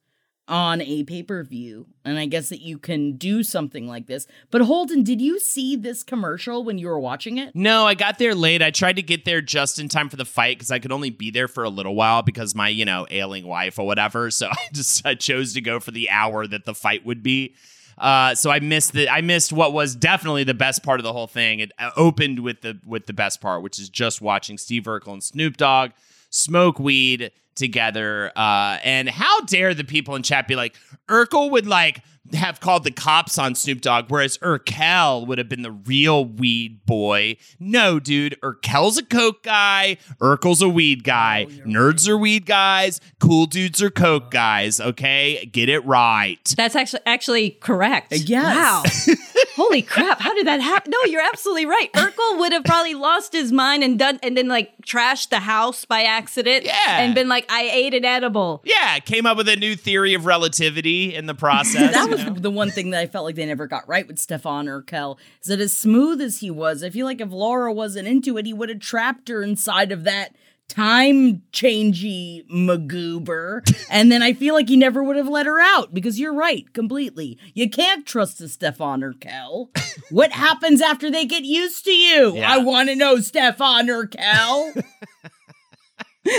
[0.48, 1.88] on a pay per view.
[2.04, 4.28] And I guess that you can do something like this.
[4.52, 7.56] But Holden, did you see this commercial when you were watching it?
[7.56, 8.62] No, I got there late.
[8.62, 11.10] I tried to get there just in time for the fight because I could only
[11.10, 14.30] be there for a little while because my, you know, ailing wife or whatever.
[14.30, 17.56] So I just I chose to go for the hour that the fight would be.
[17.98, 21.14] Uh, so I missed the I missed what was definitely the best part of the
[21.14, 21.60] whole thing.
[21.60, 25.14] It uh, opened with the with the best part, which is just watching Steve Urkel
[25.14, 25.92] and Snoop Dogg
[26.30, 28.32] smoke weed together.
[28.36, 30.76] Uh, and how dare the people in chat be like,
[31.08, 32.02] Urkel would like
[32.34, 36.86] have called the cops on Snoop Dogg, whereas Urkel would have been the real weed
[36.86, 37.38] boy.
[37.60, 41.46] No, dude, Urkel's a coke guy, Urkel's a weed guy.
[41.66, 44.82] Nerds are weed guys, cool dudes are coke guys.
[44.82, 46.54] Okay, get it right.
[46.58, 48.12] That's actually actually correct.
[48.12, 49.08] Yes.
[49.08, 49.16] Wow.
[49.56, 50.20] Holy crap!
[50.20, 50.92] How did that happen?
[50.92, 51.92] No, you're absolutely right.
[51.94, 55.86] Urkel would have probably lost his mind and done and then like trashed the house
[55.86, 56.66] by accident.
[56.66, 57.00] Yeah.
[57.00, 58.62] And been like, I ate an edible.
[58.66, 61.94] Yeah, came up with a new theory of relativity in the process.
[61.94, 62.34] that was know?
[62.34, 65.48] the one thing that I felt like they never got right with Stefan Urquelle is
[65.48, 68.54] that as smooth as he was, I feel like if Laura wasn't into it, he
[68.54, 70.36] would have trapped her inside of that
[70.68, 73.62] time changey magoober.
[73.90, 76.72] and then I feel like he never would have let her out because you're right,
[76.74, 77.38] completely.
[77.54, 79.70] You can't trust a Stefan Urquelle.
[80.10, 82.36] what happens after they get used to you?
[82.36, 82.52] Yeah.
[82.52, 84.74] I want to know, Stefan Urquelle.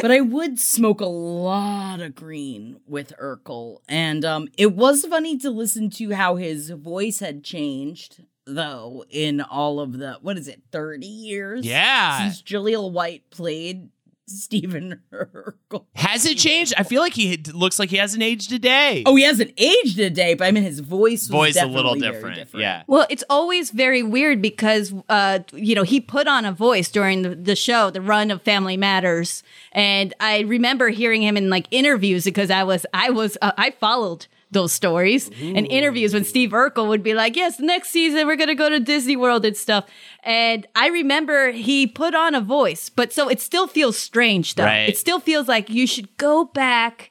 [0.03, 3.79] but I would smoke a lot of green with Urkel.
[3.89, 9.41] And um, it was funny to listen to how his voice had changed, though, in
[9.41, 11.67] all of the, what is it, 30 years?
[11.67, 12.19] Yeah.
[12.19, 13.89] Since Jaleel White played
[14.27, 15.85] Stephen Urkel.
[15.95, 16.75] Has it changed?
[16.77, 19.03] I feel like he looks like he hasn't aged a day.
[19.07, 21.95] Oh, he hasn't aged a day, but I mean, his voice was voice a little
[21.95, 22.63] definitely very different.
[22.63, 22.83] Yeah.
[22.87, 27.23] Well, it's always very weird because, uh, you know, he put on a voice during
[27.23, 31.67] the, the show, the run of Family Matters, and I remember hearing him in like
[31.71, 36.51] interviews because I was, I was, uh, I followed those stories and interviews when Steve
[36.51, 39.87] Urkel would be like, "Yes, next season we're gonna go to Disney World and stuff."
[40.23, 44.65] And I remember he put on a voice, but so it still feels strange though.
[44.65, 44.89] Right.
[44.89, 47.11] It still feels like you should go back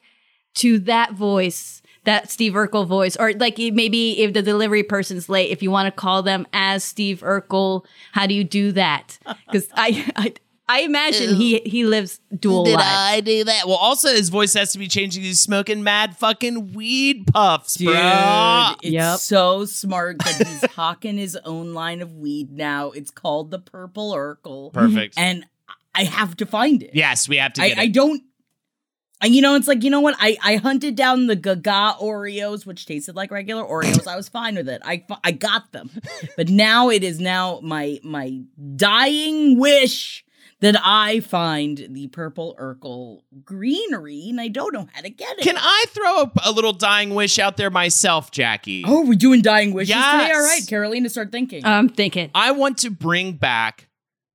[0.56, 5.50] to that voice, that Steve Urkel voice, or like maybe if the delivery person's late,
[5.50, 9.18] if you want to call them as Steve Urkel, how do you do that?
[9.46, 10.34] Because I, I,
[10.68, 12.84] I imagine he he lives dual Did lives.
[12.88, 13.66] I do that?
[13.68, 15.22] Well, also his voice has to be changing.
[15.22, 18.72] He's smoking mad fucking weed puffs, Dude, bro.
[18.82, 19.18] it's Yep.
[19.20, 22.90] so smart that he's hawking his own line of weed now.
[22.90, 24.72] It's called the Purple Urkel.
[24.72, 25.14] Perfect.
[25.18, 25.46] And
[25.94, 26.90] I have to find it.
[26.94, 27.92] yes, we have to I, get I it.
[27.92, 28.22] don't.
[29.22, 30.14] And you know, it's like you know what?
[30.18, 34.06] I I hunted down the Gaga Oreos, which tasted like regular Oreos.
[34.06, 34.82] I was fine with it.
[34.84, 35.90] I I got them,
[36.36, 38.40] but now it is now my my
[38.76, 40.22] dying wish
[40.60, 45.42] that I find the purple Urkel greenery, and I don't know how to get it.
[45.42, 48.84] Can I throw a, a little dying wish out there myself, Jackie?
[48.86, 50.32] Oh, we're doing dying wishes today.
[50.34, 51.64] All right, Carolina, start thinking.
[51.64, 52.30] I'm thinking.
[52.34, 53.88] I want to bring back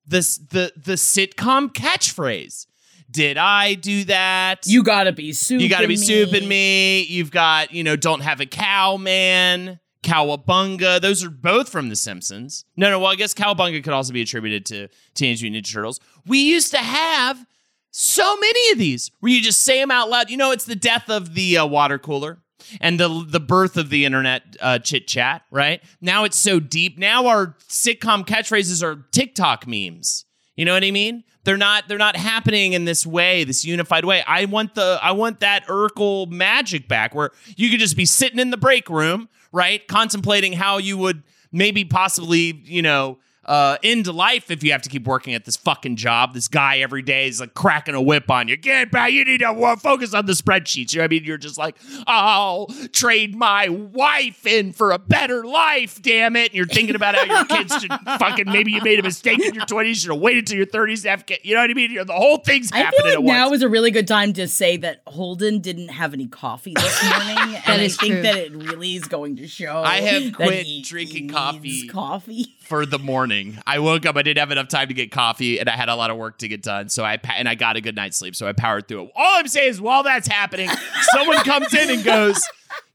[0.06, 2.68] this the the sitcom catchphrase.
[3.10, 4.66] Did I do that?
[4.66, 5.60] you gotta be soup.
[5.60, 6.02] You got to be me.
[6.02, 7.02] souping me.
[7.02, 9.80] You've got, you know, don't have a cow, man.
[10.04, 11.00] Cowabunga.
[11.00, 12.66] Those are both from The Simpsons.
[12.76, 13.00] No, no.
[13.00, 16.00] Well, I guess Cowabunga could also be attributed to Teenage Mutant Ninja Turtles.
[16.26, 17.46] We used to have
[17.92, 20.30] so many of these where you just say them out loud.
[20.30, 22.40] You know, it's the death of the uh, water cooler
[22.80, 25.44] and the the birth of the internet uh, chit chat.
[25.52, 26.98] Right now, it's so deep.
[26.98, 30.26] Now our sitcom catchphrases are TikTok memes.
[30.56, 31.24] You know what I mean?
[31.44, 34.24] They're not they're not happening in this way, this unified way.
[34.28, 38.40] I want the I want that Urkel magic back where you could just be sitting
[38.40, 39.86] in the break room, right?
[39.88, 44.90] Contemplating how you would maybe possibly, you know, uh, end life if you have to
[44.90, 46.34] keep working at this fucking job.
[46.34, 48.56] This guy every day is like cracking a whip on you.
[48.56, 49.12] Get back.
[49.12, 50.94] You need to focus on the spreadsheets.
[50.94, 51.24] You know what I mean?
[51.24, 51.76] You're just like,
[52.06, 56.50] I'll trade my wife in for a better life, damn it.
[56.50, 59.56] And you're thinking about how your kids should fucking, maybe you made a mistake in
[59.56, 59.88] your 20s.
[59.88, 61.42] You should have waited till your 30s to have kids.
[61.44, 61.92] You know what I mean?
[61.92, 63.58] You're, the whole thing's I happening feel like at now once.
[63.58, 67.56] is a really good time to say that Holden didn't have any coffee this morning,
[67.66, 68.22] and I think true.
[68.22, 69.82] that it really is going to show.
[69.84, 71.88] I have quit drinking coffee.
[71.88, 72.56] Coffee.
[72.60, 73.31] for the morning.
[73.66, 74.16] I woke up.
[74.18, 76.38] I didn't have enough time to get coffee, and I had a lot of work
[76.40, 76.90] to get done.
[76.90, 78.36] So I and I got a good night's sleep.
[78.36, 79.12] So I powered through it.
[79.16, 80.70] All I'm saying is, while that's happening,
[81.14, 82.42] someone comes in and goes,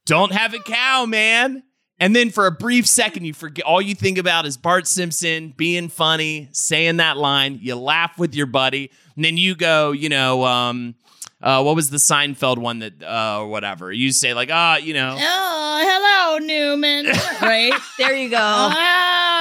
[0.04, 1.62] "Don't have a cow, man."
[1.98, 3.64] And then for a brief second, you forget.
[3.64, 7.58] All you think about is Bart Simpson being funny, saying that line.
[7.62, 10.44] You laugh with your buddy, and then you go, you know.
[10.44, 10.94] um
[11.42, 13.92] uh, what was the Seinfeld one that, uh, or whatever?
[13.92, 17.06] You say like, ah, you know, Oh, hello, Newman.
[17.42, 17.72] right?
[17.98, 18.38] There you go.
[18.40, 18.72] Oh,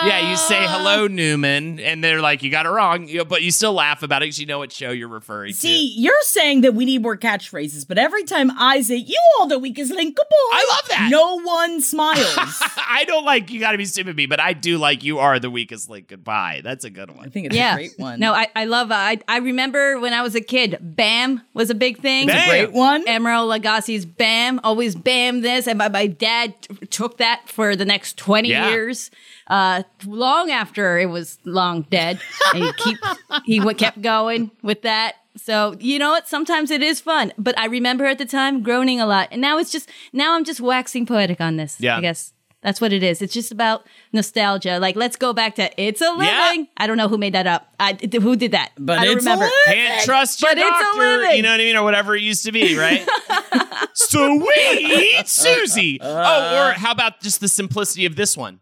[0.06, 3.74] Yeah, you say hello, Newman, and they're like, "You got it wrong," but you still
[3.74, 5.58] laugh about it because you know what show you're referring to.
[5.58, 9.48] See, you're saying that we need more catchphrases, but every time I say, you all
[9.48, 11.08] the weakest link, boy, I love that.
[11.10, 12.36] No one smiles.
[12.38, 15.40] I don't like "You Got to Be Stupid Me," but I do like "You Are
[15.40, 16.60] the Weakest Link." Goodbye.
[16.64, 17.74] That's a good one I think it's yeah.
[17.74, 18.20] a great one.
[18.20, 18.92] No, I, I love.
[18.92, 22.28] Uh, I I remember when I was a kid, Bam was a big thing.
[22.28, 22.50] Bam.
[22.50, 23.06] great one.
[23.06, 27.86] Emeril Lagasse's Bam, always Bam this, and my, my dad t- took that for the
[27.86, 28.70] next twenty Yeah.
[28.70, 29.12] years.
[29.48, 32.20] Uh, long after it was long dead,
[32.54, 32.98] and he keep
[33.46, 35.16] he w- kept going with that.
[35.38, 36.28] So you know what?
[36.28, 39.58] Sometimes it is fun, but I remember at the time groaning a lot, and now
[39.58, 41.80] it's just now I'm just waxing poetic on this.
[41.80, 41.98] Yeah.
[41.98, 42.32] I guess
[42.66, 43.22] that's what it is.
[43.22, 44.80] It's just about nostalgia.
[44.80, 46.64] Like let's go back to "It's a Living." Yeah.
[46.78, 47.68] I don't know who made that up.
[47.80, 48.72] I, th- who did that?
[48.80, 49.46] But I don't it's a remember.
[49.68, 49.82] living.
[49.86, 51.00] Can't trust your But it's a doctor.
[51.00, 51.38] living.
[51.38, 53.08] You know what I mean, or whatever it used to be, right?
[53.94, 56.02] Sweet Susie.
[56.02, 56.26] Uh, uh, uh.
[56.26, 58.60] oh, or how about just the simplicity of this one?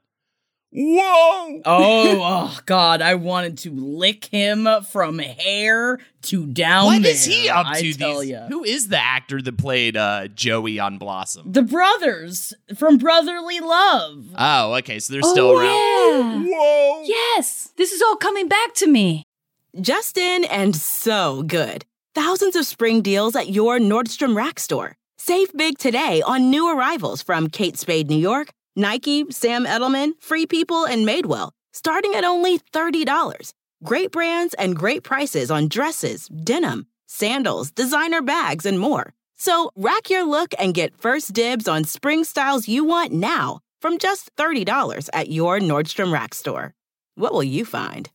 [0.76, 1.62] Whoa.
[1.64, 3.02] Oh, oh God!
[3.02, 6.86] I wanted to lick him from hair to down.
[6.86, 7.94] What there, is he up I to?
[7.94, 8.32] tell these?
[8.32, 8.48] ya.
[8.48, 11.52] Who is the actor that played uh, Joey on Blossom?
[11.52, 14.26] The brothers from Brotherly Love.
[14.36, 16.48] Oh, okay, so they're still around.
[16.48, 16.58] Yeah.
[16.58, 17.04] Whoa.
[17.06, 19.24] Yes, this is all coming back to me.
[19.80, 21.86] Justin and so good.
[22.16, 24.96] Thousands of spring deals at your Nordstrom Rack store.
[25.18, 30.46] Save big today on new arrivals from Kate Spade New York, Nike, Sam Edelman, Free
[30.46, 33.54] People, and Madewell, starting at only $30.
[33.84, 39.14] Great brands and great prices on dresses, denim, sandals, designer bags, and more.
[39.36, 43.98] So rack your look and get first dibs on spring styles you want now from
[43.98, 46.74] just $30 at your Nordstrom Rack store.
[47.16, 48.10] What will you find?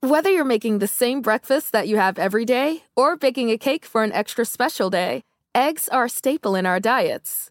[0.00, 3.84] Whether you're making the same breakfast that you have every day or baking a cake
[3.84, 5.22] for an extra special day,
[5.54, 7.50] eggs are a staple in our diets.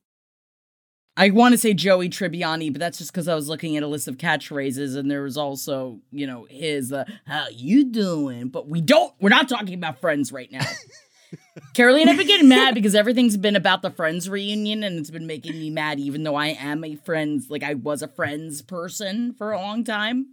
[1.21, 3.87] I want to say Joey Tribbiani, but that's just because I was looking at a
[3.87, 8.67] list of catchphrases, and there was also, you know, his uh, "How you doing?" But
[8.67, 9.13] we don't.
[9.21, 10.65] We're not talking about Friends right now.
[11.75, 15.27] Caroline, I've been getting mad because everything's been about the Friends reunion, and it's been
[15.27, 19.35] making me mad, even though I am a Friends, like I was a Friends person
[19.35, 20.25] for a long time.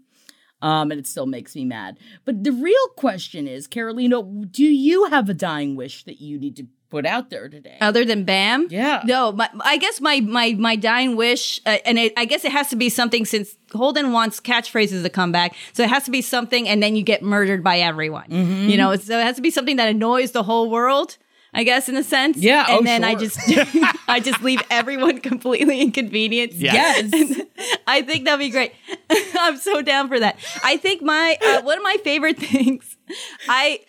[0.63, 1.99] Um, and it still makes me mad.
[2.25, 6.57] But the real question is, Carolina, do you have a dying wish that you need
[6.57, 7.77] to put out there today?
[7.81, 9.03] Other than Bam, Yeah.
[9.05, 12.53] No, my, I guess my my my dying wish, uh, and it, I guess it
[12.53, 16.11] has to be something since Holden wants catchphrases to come back, so it has to
[16.11, 18.29] be something, and then you get murdered by everyone.
[18.29, 18.69] Mm-hmm.
[18.69, 21.17] You know, so it has to be something that annoys the whole world.
[21.55, 23.39] I guess in a sense, Yeah, And oh, then I just
[24.09, 26.59] I just leave everyone completely inconvenienced.
[26.59, 26.75] Yeah.
[26.75, 27.41] Yes.
[27.87, 28.73] I think that'd be great.
[29.35, 30.37] I'm so down for that.
[30.63, 32.97] I think my uh, one of my favorite things,
[33.49, 33.81] I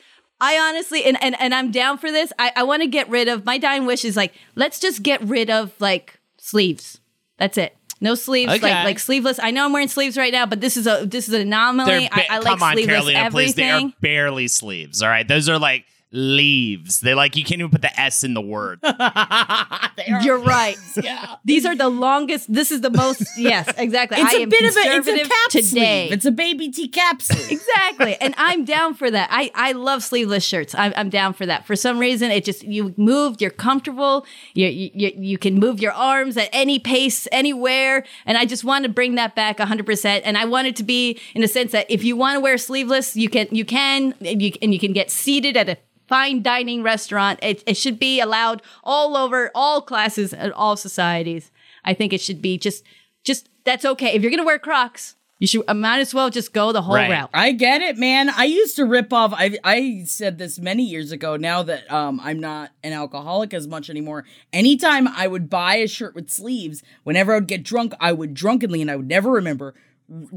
[0.41, 2.31] I honestly and and, and I'm down for this.
[2.39, 5.21] I, I want to get rid of my dying wish is like let's just get
[5.21, 6.99] rid of like sleeves.
[7.37, 7.75] That's it.
[8.01, 8.61] No sleeves, Okay.
[8.73, 9.39] like like sleeveless.
[9.41, 12.07] I know I'm wearing sleeves right now, but this is a this is an anomaly.
[12.07, 13.55] Ba- I, I like come on, sleeveless Carolina, please.
[13.55, 15.03] They are barely sleeves.
[15.03, 17.01] All right, those are like leaves.
[17.01, 18.79] They like you can't even put the S in the word.
[20.23, 20.77] You're right.
[21.03, 21.35] yeah.
[21.45, 22.51] These are the longest.
[22.51, 23.23] This is the most.
[23.37, 24.17] Yes, exactly.
[24.19, 25.61] It's I a am bit of a it's a cap today.
[25.61, 26.11] sleeve.
[26.13, 27.51] It's a baby T cap sleeve.
[27.51, 28.15] Exactly.
[28.19, 29.29] And I'm down for that.
[29.31, 30.73] I, I love sleeveless shirts.
[30.75, 31.67] I'm, I'm down for that.
[31.67, 35.93] For some reason, it just, you moved, you're comfortable, you, you, you can move your
[35.93, 38.03] arms at any pace, anywhere.
[38.25, 40.21] And I just want to bring that back 100%.
[40.23, 42.57] And I want it to be in a sense that if you want to wear
[42.57, 45.77] sleeveless, you can, you can, and you, and you can get seated at a
[46.09, 47.39] fine dining restaurant.
[47.41, 51.51] It, it should be allowed all over all classes and all societies.
[51.85, 52.83] I think it should be just,
[53.23, 54.13] just, that's okay.
[54.15, 56.81] If you're going to wear Crocs, you should, I might as well just go the
[56.81, 57.09] whole Right.
[57.09, 57.29] route.
[57.33, 58.29] I get it, man.
[58.29, 59.31] I used to rip off.
[59.33, 61.37] I I said this many years ago.
[61.37, 64.25] Now that um I'm not an alcoholic as much anymore.
[64.51, 68.33] Anytime I would buy a shirt with sleeves, whenever I would get drunk, I would
[68.33, 69.75] drunkenly, and I would never remember,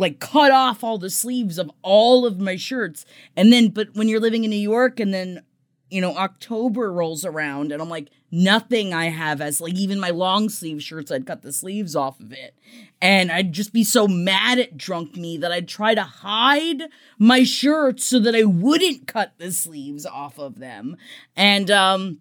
[0.04, 3.04] like cut off all the sleeves of all of my shirts.
[3.36, 5.42] And then, but when you're living in New York, and then
[5.92, 10.08] you know, October rolls around and I'm like, nothing I have as like even my
[10.08, 12.54] long sleeve shirts, I'd cut the sleeves off of it.
[13.00, 16.84] And I'd just be so mad at drunk me that I'd try to hide
[17.18, 20.96] my shirts so that I wouldn't cut the sleeves off of them.
[21.36, 22.20] And um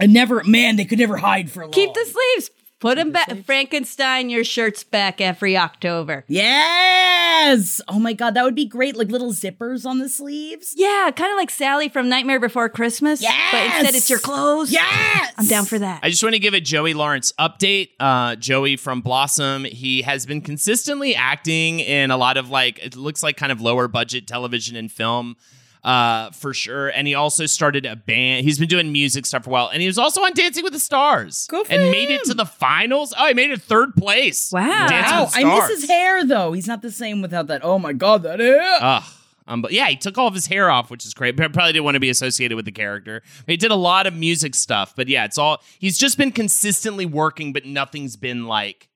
[0.00, 1.72] I never man, they could never hide for long.
[1.72, 2.50] Keep the sleeves.
[2.80, 3.44] Put them back.
[3.44, 6.24] Frankenstein, your shirts back every October.
[6.28, 7.80] Yes.
[7.86, 8.96] Oh my god, that would be great.
[8.96, 10.72] Like little zippers on the sleeves.
[10.76, 13.20] Yeah, kind of like Sally from Nightmare Before Christmas.
[13.20, 13.52] Yes.
[13.52, 14.72] But instead, it's your clothes.
[14.72, 15.34] Yes.
[15.36, 16.00] I'm down for that.
[16.02, 17.90] I just want to give a Joey Lawrence update.
[18.00, 22.96] Uh, Joey from Blossom, he has been consistently acting in a lot of like, it
[22.96, 25.36] looks like kind of lower budget television and film
[25.84, 26.88] uh, for sure.
[26.88, 28.44] And he also started a band.
[28.44, 29.68] He's been doing music stuff for a while.
[29.68, 31.46] And he was also on Dancing with the Stars.
[31.48, 33.14] For and made it to the finals.
[33.18, 34.50] Oh, he made it third place.
[34.52, 34.86] Wow.
[34.90, 36.52] Wow, I miss his hair though.
[36.52, 37.64] He's not the same without that.
[37.64, 38.60] Oh my god, that hair.
[38.80, 39.02] Ugh.
[39.46, 41.36] Um, but yeah, he took all of his hair off, which is great.
[41.36, 43.22] Probably didn't want to be associated with the character.
[43.48, 47.04] He did a lot of music stuff, but yeah, it's all he's just been consistently
[47.04, 48.88] working, but nothing's been like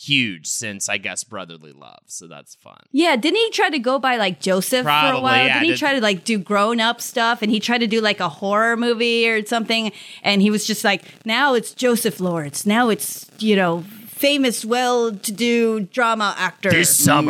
[0.00, 2.02] huge since I guess Brotherly Love.
[2.06, 2.78] So that's fun.
[2.90, 5.46] Yeah, didn't he try to go by like Joseph for a while?
[5.46, 8.00] yeah, didn't he try to like do grown up stuff and he tried to do
[8.00, 9.92] like a horror movie or something?
[10.22, 12.64] And he was just like, now it's Joseph Lawrence.
[12.64, 13.84] Now it's, you know,
[14.20, 16.68] famous, well to do drama actor.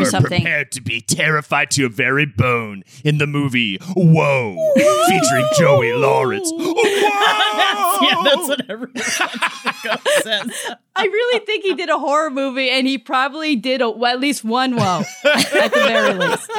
[0.02, 0.42] or something.
[0.42, 4.72] Prepared to be terrified to your very bone in the movie Whoa,
[5.06, 6.50] featuring Joey Lawrence.
[8.02, 10.50] yeah, that's what everyone says.
[10.96, 14.20] I really think he did a horror movie and he probably did a, well, at
[14.20, 16.50] least one whoa at the very least.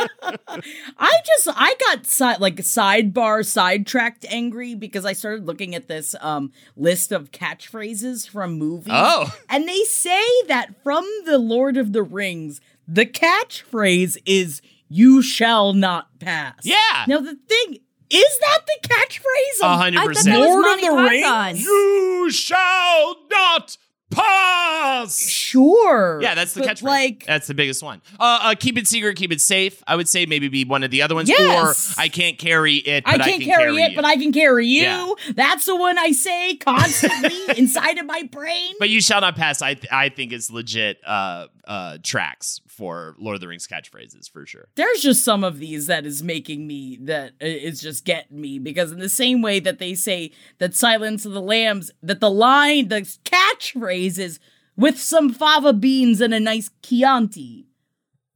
[0.98, 6.16] I just I got si- like sidebar sidetracked angry because I started looking at this
[6.22, 8.94] um list of catchphrases from movies.
[8.96, 9.34] Oh.
[9.50, 15.74] And they say that from the Lord of the Rings, the catchphrase is you shall
[15.74, 16.60] not pass.
[16.64, 17.06] Yeah.
[17.08, 17.80] Now the thing
[18.12, 20.26] is that the catchphrase A of hundred I thought percent.
[20.36, 21.46] that was Lord of the Python.
[21.54, 21.64] Rings?
[21.66, 23.78] You shall not
[24.12, 25.30] pass.
[25.30, 26.20] Sure.
[26.22, 26.84] Yeah, that's the but, catchphrase.
[26.84, 28.02] Like that's the biggest one.
[28.20, 29.82] Uh, uh, keep it secret, keep it safe.
[29.88, 31.30] I would say maybe be one of the other ones.
[31.30, 31.98] Yes.
[31.98, 33.96] Or I can't carry it, I but can't can carry, it, you.
[33.96, 34.82] but I can carry you.
[34.84, 35.14] Yeah.
[35.34, 38.76] That's the one I say constantly inside of my brain.
[38.80, 39.62] But you shall not pass.
[39.62, 41.00] I th- I think is legit.
[41.06, 44.68] Uh, uh, tracks for Lord of the Rings catchphrases for sure.
[44.76, 48.92] there's just some of these that is making me that uh, just getting me because
[48.92, 52.90] in the same way that they say that silence of the lambs that the line
[52.90, 54.38] the catchphrase is
[54.76, 57.68] with some fava beans and a nice chianti.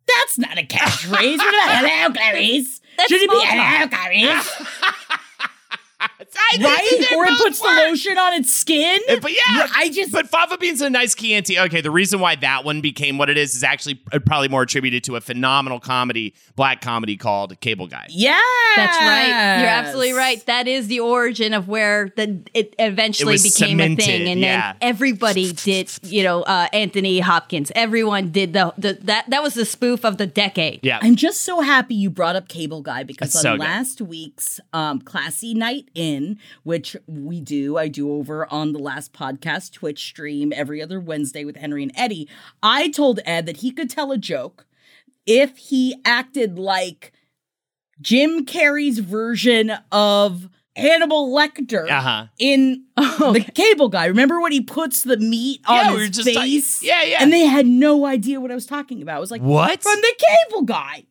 [0.07, 1.37] That's not a catchphrase.
[1.37, 2.79] What about hello clarice?
[2.95, 4.61] That's should it be small hello clarice
[6.35, 9.67] I right they or it both puts the lotion on its skin Uh, But yeah,
[9.75, 11.59] I just But fava beans and a nice Chianti.
[11.59, 13.95] Okay, the reason why that one became what it is is actually
[14.25, 18.07] probably more attributed to a phenomenal comedy, black comedy called Cable Guy.
[18.09, 18.39] yeah
[18.75, 19.59] That's right.
[19.59, 20.45] You're absolutely right.
[20.45, 24.73] That is the origin of where the it eventually was became a thing, and yeah.
[24.73, 25.91] then everybody did.
[26.03, 27.71] You know, uh, Anthony Hopkins.
[27.75, 29.29] Everyone did the, the that.
[29.29, 30.79] That was the spoof of the decade.
[30.83, 30.99] Yeah.
[31.01, 33.59] I'm just so happy you brought up Cable Guy because That's on so good.
[33.61, 36.24] last week's um, Classy Night In,
[36.63, 41.45] which we do, I do over on the last podcast Twitch stream every other Wednesday
[41.45, 42.27] with Henry and Eddie.
[42.63, 44.65] I told Ed that he could tell a joke
[45.25, 47.11] if he acted like
[48.01, 52.25] Jim Carrey's version of Hannibal Lecter Uh-huh.
[52.37, 54.05] in the Cable Guy.
[54.07, 56.83] Remember when he puts the meat on Yeah, his we were just talking- face?
[56.83, 57.17] yeah, yeah.
[57.23, 59.15] And they had no idea what I was talking about.
[59.15, 59.81] I was like, What?
[59.81, 60.13] from the
[60.49, 61.05] cable guy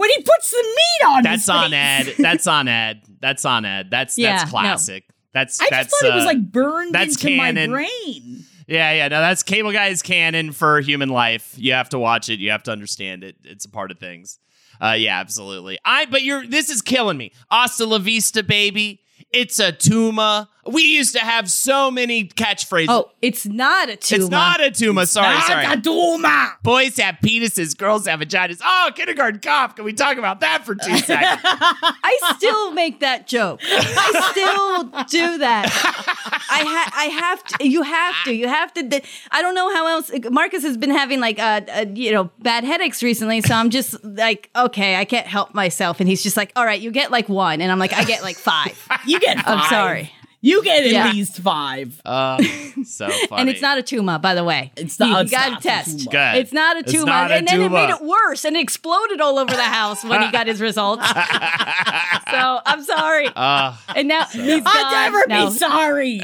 [0.00, 1.22] when he puts the meat on.
[1.22, 2.08] That's his on face.
[2.08, 2.14] Ed.
[2.18, 3.02] That's on Ed.
[3.20, 3.90] That's on Ed.
[3.90, 4.50] That's Yeah, that's no.
[4.50, 5.04] classic.
[5.32, 7.70] That's I just that's thought it was uh, like burned that's into canon.
[7.70, 8.44] my brain.
[8.66, 9.08] Yeah, yeah.
[9.08, 11.54] No, that's Cable Guy's canon for human life.
[11.56, 12.38] You have to watch it.
[12.40, 13.36] You have to understand it.
[13.44, 14.38] It's a part of things.
[14.80, 15.78] Uh, yeah, absolutely.
[15.84, 16.06] I.
[16.06, 16.46] But you're.
[16.46, 17.32] This is killing me.
[17.50, 19.00] Hasta la vista, baby.
[19.32, 20.48] It's a tuma.
[20.66, 22.86] We used to have so many catchphrases.
[22.88, 24.12] Oh, it's not a tuma.
[24.12, 25.08] it's not a tuma.
[25.08, 25.64] Sorry, sorry.
[25.64, 26.62] Nakatuma.
[26.62, 28.60] Boys have penises, girls have vaginas.
[28.62, 29.76] Oh, kindergarten cop.
[29.76, 31.40] Can we talk about that for two seconds?
[31.44, 33.60] I still make that joke.
[33.62, 34.84] I still
[35.22, 36.39] do that.
[36.50, 37.68] I ha- I have to.
[37.68, 38.32] You have to.
[38.34, 39.00] You have to.
[39.30, 40.10] I don't know how else.
[40.30, 44.02] Marcus has been having like uh, uh you know bad headaches recently, so I'm just
[44.04, 47.28] like, okay, I can't help myself, and he's just like, all right, you get like
[47.28, 48.76] one, and I'm like, I get like five.
[49.06, 49.38] You get.
[49.38, 49.44] Five.
[49.46, 50.12] I'm sorry.
[50.42, 51.12] You get at Yeah.
[51.12, 52.00] least five.
[52.04, 52.42] Uh,
[52.84, 53.40] so funny.
[53.42, 54.72] And it's not a tuma, by the way.
[54.76, 56.10] It's not- You, it's got to a test.
[56.10, 56.36] Good.
[56.36, 57.06] It's not a It's tuma.
[57.06, 60.02] not a and then it made it worse and it exploded all over the house
[60.02, 61.06] when he got his results.
[61.10, 63.28] so I'm sorry.
[63.36, 64.92] Uh, and now he's I'll gone.
[65.12, 65.46] never No.
[65.50, 66.20] be sorry.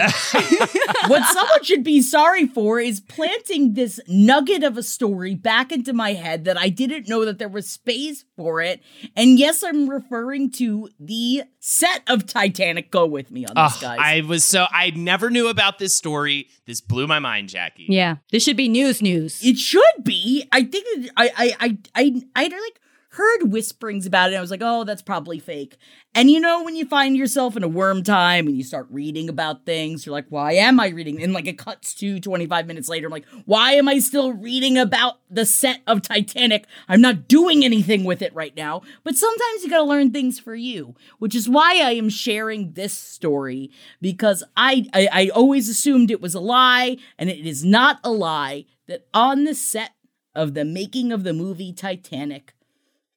[1.08, 5.92] what someone should be sorry for is planting this nugget of a story back into
[5.92, 8.80] my head that I didn't know that there was space for it.
[9.16, 12.90] And yes, I'm referring to the set of Titanic.
[12.90, 13.98] Go with me on this, oh, guys.
[14.00, 16.48] I was so I never knew about this story.
[16.66, 17.86] This blew my mind, Jackie.
[17.88, 19.44] Yeah, this should be news news.
[19.44, 20.46] It should be.
[20.52, 22.80] I think that I I I I I like
[23.16, 24.36] heard whisperings about it.
[24.36, 25.76] I was like, oh, that's probably fake.
[26.16, 29.28] And you know, when you find yourself in a worm time and you start reading
[29.28, 31.22] about things, you're like, why am I reading?
[31.22, 33.06] And like it cuts to 25 minutes later.
[33.06, 36.64] I'm like, why am I still reading about the set of Titanic?
[36.88, 38.80] I'm not doing anything with it right now.
[39.04, 42.94] But sometimes you gotta learn things for you, which is why I am sharing this
[42.94, 48.00] story because I, I, I always assumed it was a lie, and it is not
[48.02, 49.90] a lie that on the set
[50.34, 52.54] of the making of the movie Titanic,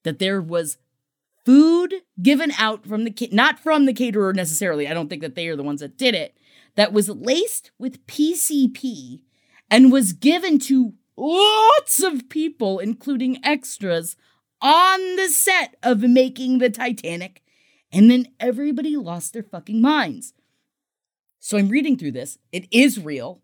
[0.02, 0.76] that there was
[1.50, 4.86] food given out from the not from the caterer necessarily.
[4.86, 6.36] I don't think that they are the ones that did it.
[6.76, 9.22] That was laced with PCP
[9.68, 14.14] and was given to lots of people, including extras,
[14.62, 17.42] on the set of making the Titanic.
[17.90, 20.32] And then everybody lost their fucking minds.
[21.40, 22.38] So I'm reading through this.
[22.52, 23.42] It is real.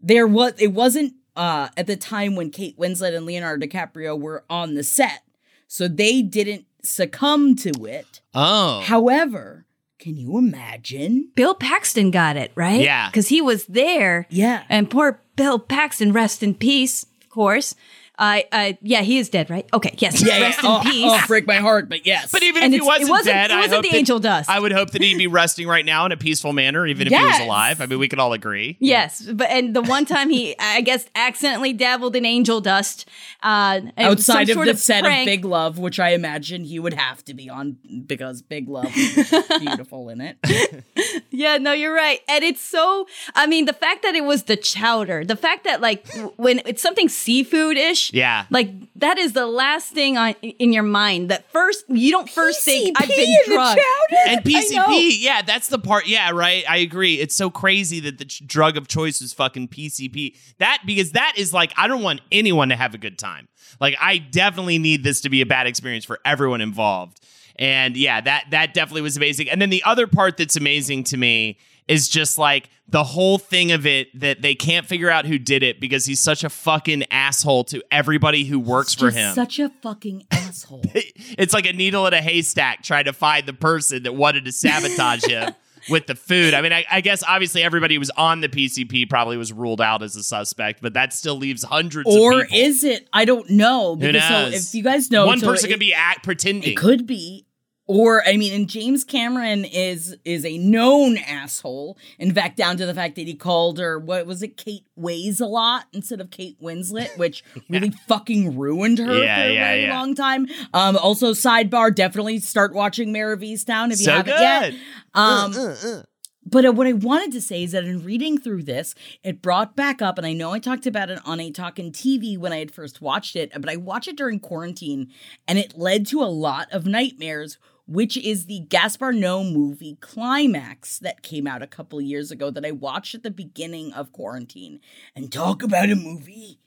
[0.00, 4.44] There was it wasn't uh at the time when Kate Winslet and Leonardo DiCaprio were
[4.48, 5.24] on the set.
[5.66, 8.20] So they didn't succumb to it.
[8.34, 8.80] Oh.
[8.80, 9.66] However,
[9.98, 11.30] can you imagine?
[11.34, 12.80] Bill Paxton got it, right?
[12.80, 13.08] Yeah.
[13.08, 14.26] Because he was there.
[14.30, 14.64] Yeah.
[14.68, 17.74] And poor Bill Paxton, rest in peace, of course.
[18.18, 19.66] I, I, yeah, he is dead, right?
[19.72, 21.04] Okay, yes, rest in oh, peace.
[21.12, 22.32] Oh, break my heart, but yes.
[22.32, 24.18] But even And if he wasn't, wasn't- dead, it I wasn't hope the that- angel
[24.18, 24.50] dust.
[24.50, 27.12] I would hope that he'd be resting right now in a peaceful manner, even if
[27.12, 27.80] he was alive.
[27.80, 28.76] I mean, we could all agree.
[28.80, 33.08] Yes, but and the one time he, I guess, accidentally dabbled in angel dust.
[33.42, 35.20] Uh, and outside some of sort the set prank.
[35.28, 38.90] of Big Love, which I imagine he would have to be on because Big Love
[38.96, 40.38] is beautiful in it.
[41.30, 42.20] Yeah, no, you're right.
[42.28, 43.06] And it's so,
[43.36, 46.04] I mean, the fact that it was the chowder, the fact that, like,
[46.36, 48.46] when it's something seafood ish, Yeah.
[48.50, 51.30] like, that is the last thing on in your mind.
[51.30, 53.80] That first, you don't first think, I've PCP been in the drugged.
[53.80, 54.22] chowder?
[54.28, 56.06] And PCP, yeah, that's the part.
[56.06, 56.64] Yeah, right.
[56.68, 57.14] I agree.
[57.20, 60.36] It's so crazy that the ch- drug of choice is fucking PCP.
[60.58, 63.48] That because that is like I don't want anyone to have a good time.
[63.80, 67.20] Like I definitely need this to be a bad experience for everyone involved.
[67.56, 69.48] And yeah, that that definitely was amazing.
[69.50, 71.58] And then the other part that's amazing to me
[71.88, 75.62] is just like the whole thing of it that they can't figure out who did
[75.62, 79.34] it because he's such a fucking asshole to everybody who works for him.
[79.34, 80.82] Such a fucking asshole.
[80.94, 84.52] it's like a needle in a haystack trying to find the person that wanted to
[84.52, 85.54] sabotage him
[85.90, 86.54] with the food.
[86.54, 89.80] I mean, I, I guess obviously everybody who was on the PCP probably was ruled
[89.82, 92.58] out as a suspect, but that still leaves hundreds or of people.
[92.58, 93.06] is it?
[93.12, 93.96] I don't know.
[93.96, 94.68] Who Because so knows?
[94.68, 96.70] if you guys know, one so person it- could be act pretending.
[96.72, 97.44] It could be.
[97.90, 101.96] Or I mean, and James Cameron is is a known asshole.
[102.18, 105.40] In fact, down to the fact that he called her what was it, Kate Weighs
[105.40, 109.68] a lot instead of Kate Winslet, which really fucking ruined her Yeah, for a yeah,
[109.70, 109.98] very yeah.
[109.98, 110.46] long time.
[110.74, 114.40] Um, also, sidebar, definitely start watching Mare of Easttown if you So haven't good.
[114.42, 114.74] yet.
[115.14, 116.02] Um, Uh, uh.
[116.44, 119.76] but uh, what I wanted to say is that in reading through this, it brought
[119.76, 122.58] back up, and I know I talked about it on a Talkin' TV when I
[122.58, 125.08] had first watched it, but I watched it during quarantine,
[125.46, 127.56] and it led to a lot of nightmares,
[127.88, 132.64] which is the Gaspar Noé movie Climax that came out a couple years ago that
[132.64, 134.80] I watched at the beginning of quarantine.
[135.16, 136.60] And talk about a movie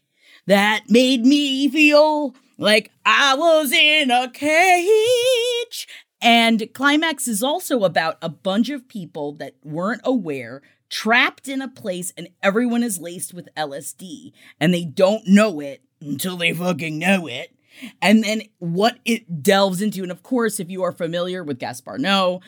[0.47, 5.87] that made me feel like I was in a cage.
[6.19, 11.67] And Climax is also about a bunch of people that weren't aware, trapped in a
[11.67, 16.97] place, and everyone is laced with LSD, and they don't know it until they fucking
[16.97, 17.55] know it.
[18.01, 21.97] And then what it delves into, and of course, if you are familiar with Gaspar
[21.97, 22.41] Noé,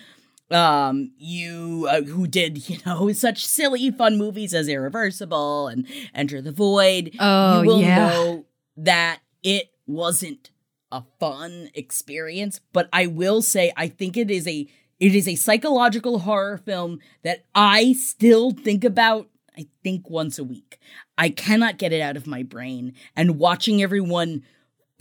[0.52, 6.42] um you uh, who did you know such silly fun movies as irreversible and enter
[6.42, 7.96] the void Oh, you will yeah.
[8.10, 8.46] know
[8.78, 10.52] that it wasn't
[10.92, 12.60] a fun experience.
[12.74, 14.68] But i will say i think it is a
[15.00, 20.44] it is a psychological horror film that i still think about i think once a
[20.44, 20.78] week.
[21.18, 22.94] I cannot get it out of my brain.
[23.16, 24.44] And watching everyone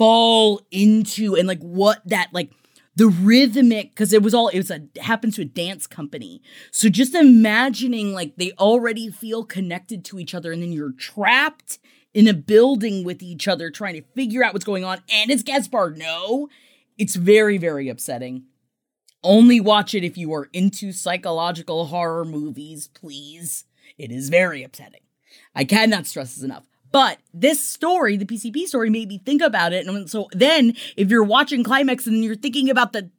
[0.03, 2.51] fall into and like what that like
[2.97, 6.43] the rhythmic because it was all it was a happens to a dance company.
[6.73, 11.79] So just imagining like they already feel connected to each other and then you're trapped
[12.13, 15.45] in a building with each other trying to figure out what's going on and it's
[15.45, 15.95] gaspar.
[15.97, 16.49] No
[16.99, 18.47] it's very very upsetting.
[19.23, 23.67] Only watch it if you are into psychological horror movies please.
[23.97, 25.03] It is very upsetting.
[25.55, 26.67] I cannot stress this enough.
[26.93, 29.87] But this story, the PCP story, made me think about it.
[29.87, 33.11] And so then, if you're watching Climax and you're thinking about the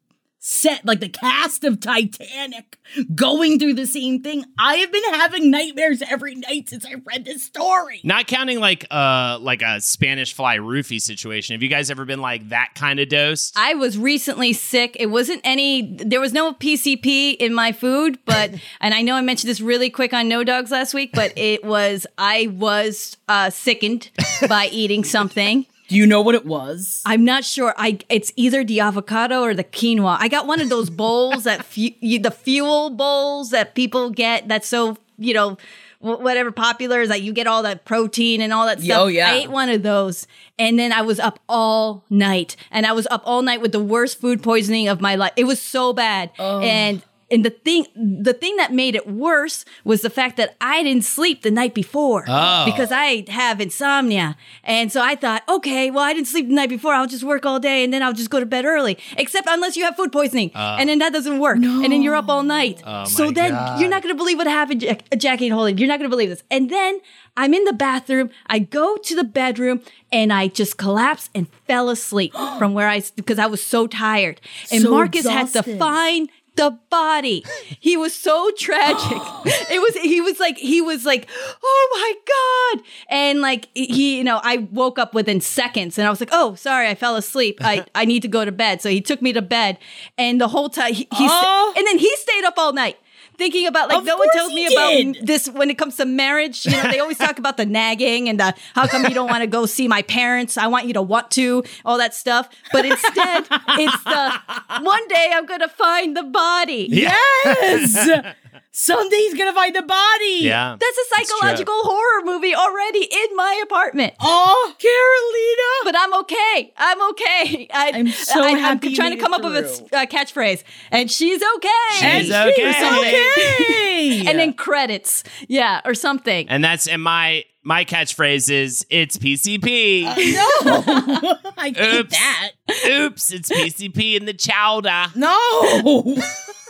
[0.45, 2.77] set, like the cast of Titanic
[3.15, 7.23] going through the same thing, I have been having nightmares every night since I read
[7.23, 8.01] this story.
[8.03, 11.53] Not counting like uh like a Spanish fly roofie situation.
[11.53, 13.53] Have you guys ever been like that kind of dose?
[13.55, 14.97] I was recently sick.
[14.99, 19.21] It wasn't any, there was no PCP in my food, but, and I know I
[19.21, 23.49] mentioned this really quick on No Dogs last week, but it was, I was uh,
[23.49, 24.09] sickened
[24.49, 25.65] by eating something.
[25.93, 27.03] Do you know what it was?
[27.05, 27.75] I'm not sure.
[27.77, 30.17] I it's either the avocado or the quinoa.
[30.19, 34.47] I got one of those bowls that fu- the fuel bowls that people get.
[34.47, 35.55] That's so you know
[35.99, 39.01] whatever popular is that you get all that protein and all that stuff.
[39.01, 39.29] Oh, yeah.
[39.29, 40.25] I ate one of those,
[40.57, 43.79] and then I was up all night, and I was up all night with the
[43.79, 45.33] worst food poisoning of my life.
[45.35, 46.59] It was so bad, oh.
[46.61, 47.03] and.
[47.33, 51.03] And the thing, the thing that made it worse was the fact that I didn't
[51.03, 52.63] sleep the night before Oh.
[52.65, 54.37] because I have insomnia.
[54.63, 56.93] And so I thought, okay, well, I didn't sleep the night before.
[56.93, 58.97] I'll just work all day and then I'll just go to bed early.
[59.17, 60.51] Except unless you have food poisoning.
[60.53, 60.77] Uh.
[60.79, 61.57] and then that doesn't work.
[61.57, 62.81] And then you're up all night.
[62.85, 63.79] Oh, so then God.
[63.79, 65.73] you're not going to believe what happened, Jack- uh, Jackie and Holly.
[65.73, 66.43] You're not going to believe this.
[66.51, 67.01] And then
[67.35, 68.29] I'm in the bathroom.
[68.47, 69.81] I go to the bedroom
[70.11, 74.39] and I just collapsed and fell asleep from where I, because I was so tired.
[74.71, 77.43] And So Marcus had to find the body.
[77.79, 79.01] He was so tragic.
[79.71, 81.27] it was he was like he was like,
[81.63, 86.09] "Oh my god." And like he, you know, I woke up within seconds and I
[86.09, 87.57] was like, "Oh, sorry, I fell asleep.
[87.61, 89.77] I I need to go to bed." So he took me to bed
[90.17, 91.73] and the whole time he, he Oh.
[91.75, 92.97] and then he stayed up all night.
[93.37, 96.05] Thinking about like Of no one tells he me about this when it comes to
[96.05, 96.65] marriage.
[96.65, 99.41] You know, they always talk about the nagging and the how come you don't want
[99.41, 100.57] to go see my parents?
[100.57, 102.49] I want you to want to, all that stuff.
[102.71, 104.41] But instead, it's the
[104.81, 106.87] one day I'm gonna find the body.
[106.89, 108.35] yes.
[108.75, 110.39] Someday he's gonna find the body.
[110.41, 110.75] Yeah.
[110.79, 111.25] That's a true.
[111.25, 114.15] psychological horror movie already in my apartment.
[114.19, 115.83] Oh, Carolina.
[115.83, 116.73] But I'm okay.
[116.75, 117.67] I'm okay.
[117.71, 119.95] I, I'm so I, happy I'm you trying made to come it up with a
[119.95, 121.69] uh, catchphrase, and she's okay.
[121.91, 122.69] She's And okay.
[122.69, 124.25] okay.
[124.27, 126.49] and then credits, yeah, or something.
[126.49, 130.05] And that's and my my catchphrase is it's PCP.
[130.05, 132.11] Uh, no, I hate Oops.
[132.11, 132.51] that.
[132.87, 135.11] Oops, it's PCP in the chowder.
[135.15, 136.17] No.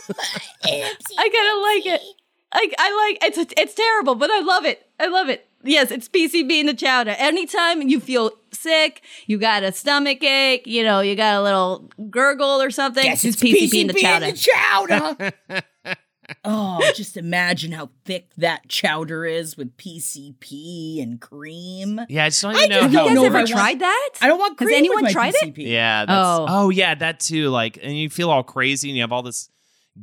[0.64, 2.00] I kind of like it.
[2.56, 4.86] I, I like it's it's terrible, but I love it.
[5.00, 5.48] I love it.
[5.64, 7.14] Yes, it's PCP in the chowder.
[7.18, 11.90] Anytime you feel sick, you got a stomach ache, you know, you got a little
[12.10, 14.32] gurgle or something, Yes, it's, PCP, in the chowder.
[14.32, 15.32] chowder.
[16.44, 22.00] oh, just imagine how thick that chowder is with PCP and cream.
[22.10, 23.08] Yeah, I just don't I know just you how.
[23.08, 24.10] guys ever tried that?
[24.20, 25.56] I don't want Has cream anyone with my tried it?
[25.58, 26.04] Yeah.
[26.04, 26.46] That's, Oh.
[26.48, 26.70] oh.
[26.70, 27.48] yeah, that too.
[27.48, 29.48] Like, and you feel all crazy, and you have all this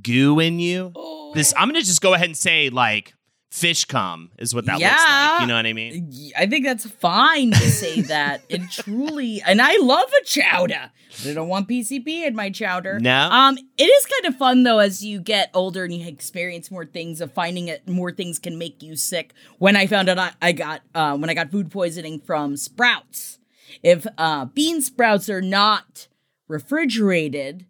[0.01, 0.91] goo in you.
[0.95, 1.33] Oh.
[1.33, 3.13] This I'm gonna just go ahead and say like
[3.51, 5.41] fish cum is what that looks like.
[5.41, 6.31] You know what I mean?
[6.37, 8.43] I think that's fine to say that.
[8.49, 10.91] It truly, and I love a chowder.
[11.27, 12.99] I don't want PCP in my chowder.
[12.99, 13.29] No?
[13.29, 16.85] Um, it is kind of fun though as you get older and you experience more
[16.85, 19.33] things of finding it more things can make you sick.
[19.59, 23.39] When I found out I, I got uh, when I got food poisoning from sprouts,
[23.83, 26.07] if uh, bean sprouts are not
[26.47, 27.65] refrigerated,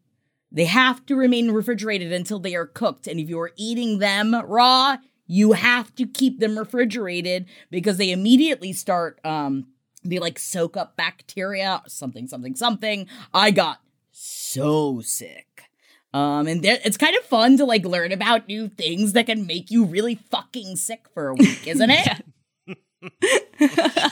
[0.52, 3.08] they have to remain refrigerated until they are cooked.
[3.08, 8.12] And if you are eating them raw, you have to keep them refrigerated because they
[8.12, 9.68] immediately start um
[10.04, 13.08] they like soak up bacteria, something, something, something.
[13.34, 13.82] I got
[14.12, 15.70] so sick.
[16.14, 19.45] Um, and there, it's kind of fun to like learn about new things that can
[19.45, 22.26] make you really fucking sick for a week, isn't it?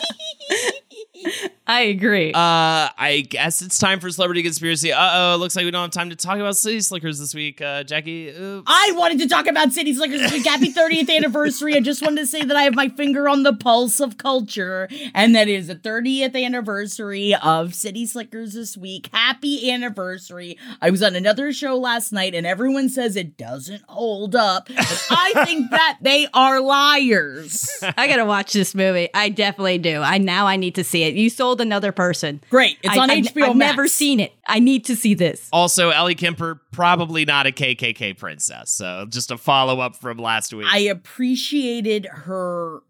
[1.67, 2.33] I agree.
[2.33, 4.91] Uh, I guess it's time for celebrity conspiracy.
[4.91, 7.61] Uh oh, looks like we don't have time to talk about city slickers this week.
[7.61, 8.65] Uh, Jackie, oops.
[8.65, 10.45] I wanted to talk about City Slickers this week.
[10.45, 11.75] Happy 30th anniversary.
[11.75, 14.87] I just wanted to say that I have my finger on the pulse of culture,
[15.13, 19.09] and that is the 30th anniversary of City Slickers this week.
[19.13, 20.57] Happy anniversary.
[20.81, 24.67] I was on another show last night, and everyone says it doesn't hold up.
[24.67, 27.69] But I think that they are liars.
[27.97, 29.09] I gotta watch this movie.
[29.13, 30.01] I definitely do.
[30.01, 31.08] I now I need to see it.
[31.15, 32.41] You sold another person.
[32.49, 32.77] Great.
[32.83, 33.71] It's I- on I've- HBO I've Max.
[33.77, 34.33] never seen it.
[34.47, 35.47] I need to see this.
[35.53, 38.71] also, Ellie Kemper probably not a KKK princess.
[38.71, 40.67] So just a follow up from last week.
[40.69, 42.81] I appreciated her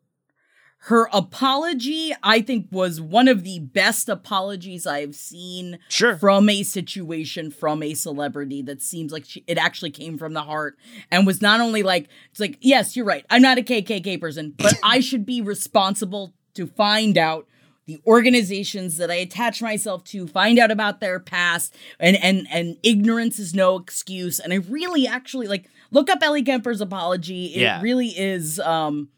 [0.84, 6.16] her apology I think was one of the best apologies I've seen Sure.
[6.18, 10.42] from a situation from a celebrity that seems like she, it actually came from the
[10.44, 10.78] heart
[11.12, 14.54] and was not only like it's like yes you're right I'm not a KKK person
[14.58, 17.46] but I should be responsible to find out
[17.90, 22.78] the organizations that I attach myself to, find out about their past, and and and
[22.84, 24.40] ignorance is no excuse.
[24.40, 27.48] And I really actually like look up Ellie Kemper's apology.
[27.48, 27.82] It Yeah.
[27.82, 29.10] really is um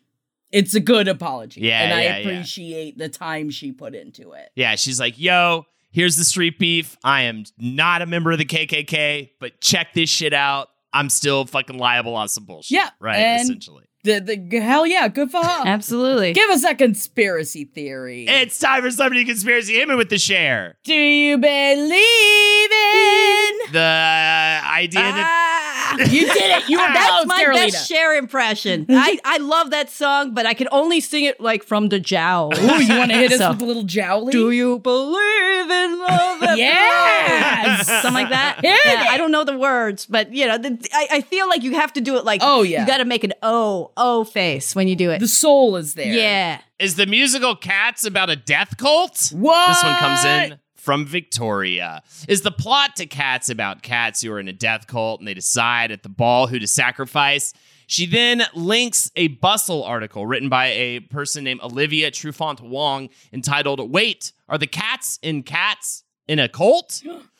[0.52, 1.62] it's a good apology.
[1.62, 2.30] Yeah, And I yeah, yeah.
[2.30, 4.50] appreciate the time she put into it.
[4.56, 6.98] Yeah, she's like, yo, here's the street beef.
[7.04, 10.68] I am not a member of the KKK, but check this shit out.
[10.94, 12.72] I'm still fucking liable on some bullshit.
[12.72, 13.86] Yeah, Right, essentially.
[14.04, 15.64] The the hell yeah, good for her.
[15.66, 16.34] Absolutely.
[16.34, 18.26] Give us a conspiracy theory.
[18.28, 19.74] It's time for Celebrity Conspiracy.
[19.76, 20.76] Hit me with the share.
[20.84, 25.98] Do you believe in The uh, idea that ah!
[26.10, 26.70] You did it.
[26.70, 27.66] You were That's close, my Carolina.
[27.68, 28.86] best share impression.
[28.90, 32.54] I, I love that song, but I can only sing it like from the jowl.
[32.58, 34.32] Ooh, you want to hit us So- with a little jowly?
[34.32, 36.42] Do you believe in love?
[36.44, 37.88] after Yes!
[37.88, 38.62] something like that.
[38.64, 39.06] Yeah!
[39.10, 41.94] I don't know the words, but you know, the, I, I feel like you have
[41.94, 42.40] to do it like.
[42.44, 42.82] Oh, yeah.
[42.82, 45.20] you got to make an O O face when you do it.
[45.20, 46.14] The soul is there.
[46.14, 46.62] yeah.
[46.80, 49.32] Is the musical Cats about a death cult?
[49.34, 49.68] What?
[49.68, 52.02] This one comes in from Victoria.
[52.28, 55.34] Is the plot to Cats about cats who are in a death cult and they
[55.34, 57.54] decide at the ball who to sacrifice?
[57.88, 64.32] She then links a Bustle article written by a person named Olivia Truffaut-Wong entitled, Wait,
[64.48, 67.04] are the cats in cats in a cult?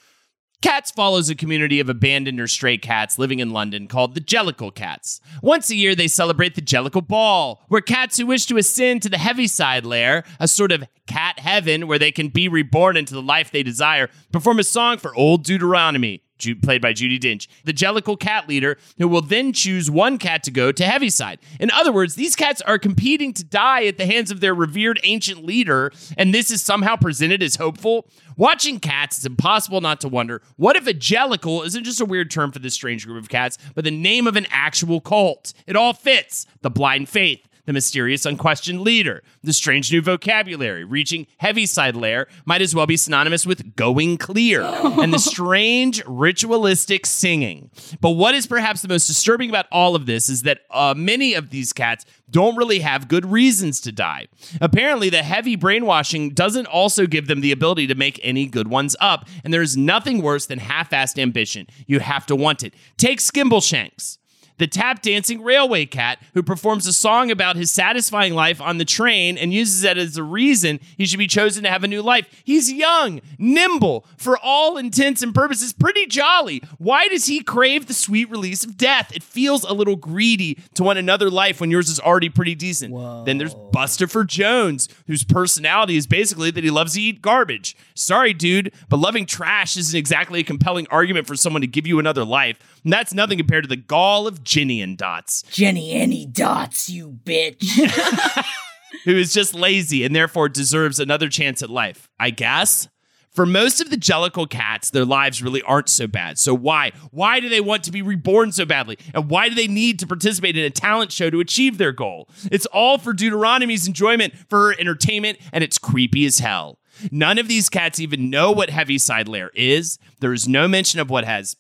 [0.62, 4.74] Cats follows a community of abandoned or stray cats living in London called the Jellicle
[4.74, 5.20] Cats.
[5.42, 9.10] Once a year, they celebrate the Jellicle Ball, where cats who wish to ascend to
[9.10, 13.24] the Heaviside Layer, a sort of cat heaven where they can be reborn into the
[13.24, 16.22] life they desire, perform a song for Old Deuteronomy.
[16.62, 20.52] Played by Judi Dench, the Jellicle cat leader, who will then choose one cat to
[20.52, 21.40] go to Heaviside.
[21.60, 25.00] In other words, these cats are competing to die at the hands of their revered
[25.04, 28.08] ancient leader, and this is somehow presented as hopeful.
[28.38, 32.32] Watching cats, it's impossible not to wonder what if a jellicle isn't just a weird
[32.32, 35.54] term for this strange group of cats, but the name of an actual cult?
[35.68, 36.46] It all fits.
[36.62, 42.62] The blind faith, the mysterious, unquestioned leader, the strange new vocabulary, reaching Heaviside Layer might
[42.62, 47.70] as well be synonymous with going clear, and the strange ritualistic singing.
[48.00, 51.34] But what is perhaps the most disturbing about all of this is that uh, many
[51.34, 54.28] of these cats don't really have good reasons to die.
[54.62, 58.96] Apparently, the heavy brainwashing doesn't also give them the ability to make any good ones
[59.00, 61.68] up, and there's nothing worse than half assed ambition.
[61.88, 62.74] You have to want it.
[62.98, 64.18] Take Skimbleshanks
[64.62, 68.86] the tap dancing railway cat who performs a song about his satisfying life on the
[68.86, 72.04] train and uses that as a reason he should be chosen to have a new
[72.04, 72.28] life.
[72.44, 76.62] He's young, nimble, for all intents and purposes, pretty jolly.
[76.78, 79.12] Why does he crave the sweet release of death?
[79.16, 82.94] It feels a little greedy to want another life when yours is already pretty decent.
[83.26, 87.76] Then there's Bustopher Jones, whose personality is basically that he loves to eat garbage.
[87.96, 91.98] Sorry, dude, but loving trash isn't exactly a compelling argument for someone to give you
[91.98, 92.60] another life.
[92.84, 97.64] And that's nothing compared to the gall of Ginny and Dots, Jennyanydots, you bitch.
[99.06, 102.90] who is just lazy and therefore deserves another chance at life, I guess.
[103.32, 106.38] For most of the Jellicle cats, their lives really aren't so bad.
[106.38, 106.92] So why?
[107.12, 108.98] Why do they want to be reborn so badly?
[109.14, 112.28] And why do they need to participate in a talent show to achieve their goal?
[112.52, 116.78] It's all for Deuteronomy's enjoyment, for her entertainment, and it's creepy as hell.
[117.10, 119.98] None of these cats even know what Heaviside Layer is.
[120.20, 121.56] There is no mention of what has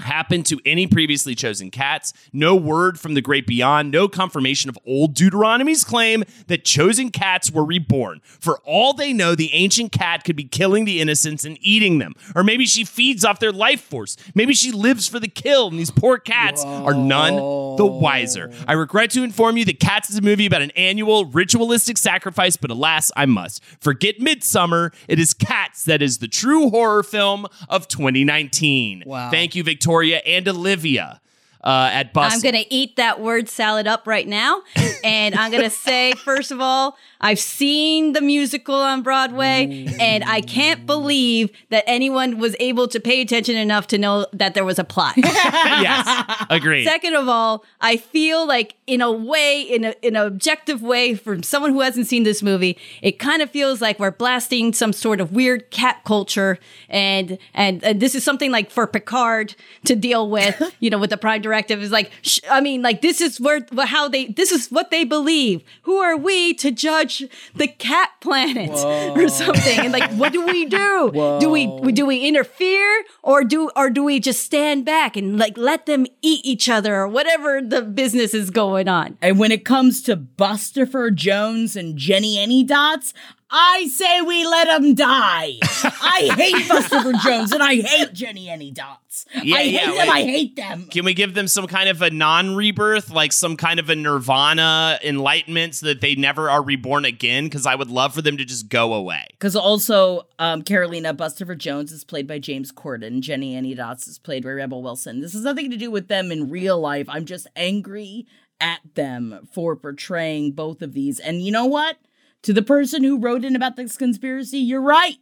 [0.00, 2.12] happened to any previously chosen cats.
[2.32, 7.50] No word from the great beyond, no confirmation of old Deuteronomy's claim that chosen cats
[7.50, 8.20] were reborn.
[8.24, 12.14] For all they know, the ancient cat could be killing the innocents and eating them.
[12.34, 14.16] Or maybe she feeds off their life force.
[14.34, 17.36] Maybe she lives for the kill, and these poor cats are none
[17.76, 18.50] the wiser.
[18.66, 22.56] I regret to inform you that Cats is a movie about an annual ritualistic sacrifice,
[22.56, 23.62] but alas, I must.
[23.80, 24.92] Forget Midsummer.
[25.08, 29.04] It is Cats that is the true horror film of 2019.
[29.06, 29.30] Wow.
[29.30, 31.20] Thank you, Victoria and Olivia
[31.64, 32.36] uh, at Bustle.
[32.36, 34.62] I'm going to eat that word salad up right now.
[35.02, 40.24] And I'm going to say, first of all, I've seen the musical on Broadway, and
[40.24, 44.64] I can't believe that anyone was able to pay attention enough to know that there
[44.64, 45.14] was a plot.
[45.16, 46.84] yes, agreed.
[46.84, 51.14] Second of all, I feel like in a way, in a in an objective way,
[51.14, 54.92] from someone who hasn't seen this movie, it kind of feels like we're blasting some
[54.92, 56.58] sort of weird cat culture,
[56.90, 59.54] and and, and this is something like for Picard
[59.84, 63.00] to deal with, you know, with the Prime Directive is like, sh- I mean, like
[63.00, 65.62] this is where how they this is what they believe.
[65.82, 67.22] Who are we to judge
[67.54, 68.70] the cat planet
[69.16, 69.78] or something?
[69.78, 71.10] And like, what do we do?
[71.40, 75.56] Do we do we interfere or do or do we just stand back and like
[75.56, 79.16] let them eat each other or whatever the business is going on?
[79.22, 83.12] and when it comes to Bustopher Jones and Jennyanydots,
[83.50, 85.54] I say we let them die.
[85.62, 89.26] I hate Bustopher Jones and I hate Jennyanydots.
[89.42, 89.96] Yeah, I hate yeah, them.
[89.96, 90.08] wait.
[90.08, 90.86] I hate them.
[90.90, 93.96] Can we give them some kind of a non rebirth, like some kind of a
[93.96, 97.44] nirvana enlightenment so that they never are reborn again?
[97.44, 99.26] Because I would love for them to just go away.
[99.32, 103.20] Because also, um, Carolina Bustopher Jones is played by James Corden.
[103.20, 105.20] Jennyanydots is played by Rebel Wilson.
[105.20, 107.08] This has nothing to do with them in real life.
[107.08, 108.26] I'm just angry
[108.60, 111.20] at them for portraying both of these.
[111.20, 111.98] And you know what?
[112.44, 115.16] To the person who wrote in about this conspiracy, you're right.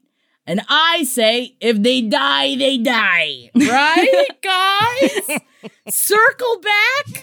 [0.44, 3.50] And I say, if they die, they die.
[3.54, 5.40] Right, guys?
[5.88, 6.72] Circle back.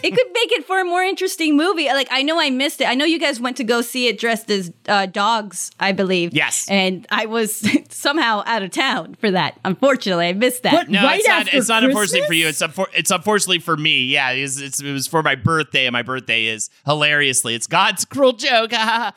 [0.02, 1.86] It could make it for a more interesting movie.
[1.86, 2.88] Like I know I missed it.
[2.88, 6.32] I know you guys went to go see it dressed as uh, dogs, I believe.
[6.34, 6.66] Yes.
[6.70, 9.58] and I was somehow out of town for that.
[9.64, 10.72] Unfortunately, I missed that.
[10.72, 11.40] But No, right it's not.
[11.46, 12.48] after It's not unfortunately for you.
[12.48, 14.04] It's unfor- it's unfortunately for me.
[14.06, 17.54] Yeah, it's, it's, it was for my birthday, and my birthday is hilariously.
[17.54, 19.12] It's God's cruel joke that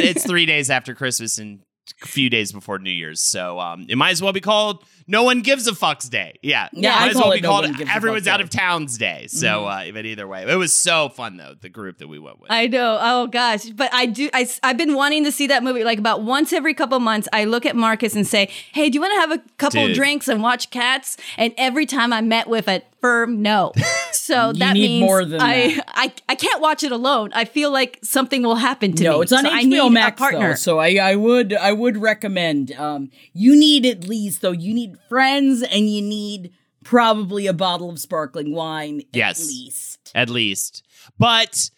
[0.00, 1.60] it's three days after Christmas and
[2.02, 3.20] a few days before New Year's.
[3.20, 6.68] So um, it might as well be called "No One Gives a Fuck's Day." Yeah,
[6.72, 8.48] Yeah, might I as call well be No called One Gives a "Everyone's Out of
[8.48, 11.54] Town's Day." So, uh, but either way, it was so fun though.
[11.60, 12.50] The group that we went with.
[12.50, 12.98] I know.
[13.00, 14.30] Oh gosh, but I do.
[14.32, 17.28] I, have been wanting to see that movie like about once every couple months.
[17.32, 19.96] I look at Marcus and say, "Hey, do you want to have a couple Dude.
[19.96, 23.72] drinks and watch Cats?" And every time I met with a firm no.
[24.12, 25.84] So that means more than I, that.
[25.88, 27.30] I I can't watch it alone.
[27.32, 29.08] I feel like something will happen to me.
[29.08, 30.48] No, it's on So I need HBO a Max partner.
[30.50, 32.70] though, so I, I would I would recommend.
[32.72, 34.52] Um, you need at least though.
[34.52, 36.52] You need friends, and you need
[36.84, 39.02] probably a bottle of sparkling wine.
[39.12, 39.40] Yes.
[39.40, 40.12] at least.
[40.14, 40.82] at least.
[41.18, 41.70] But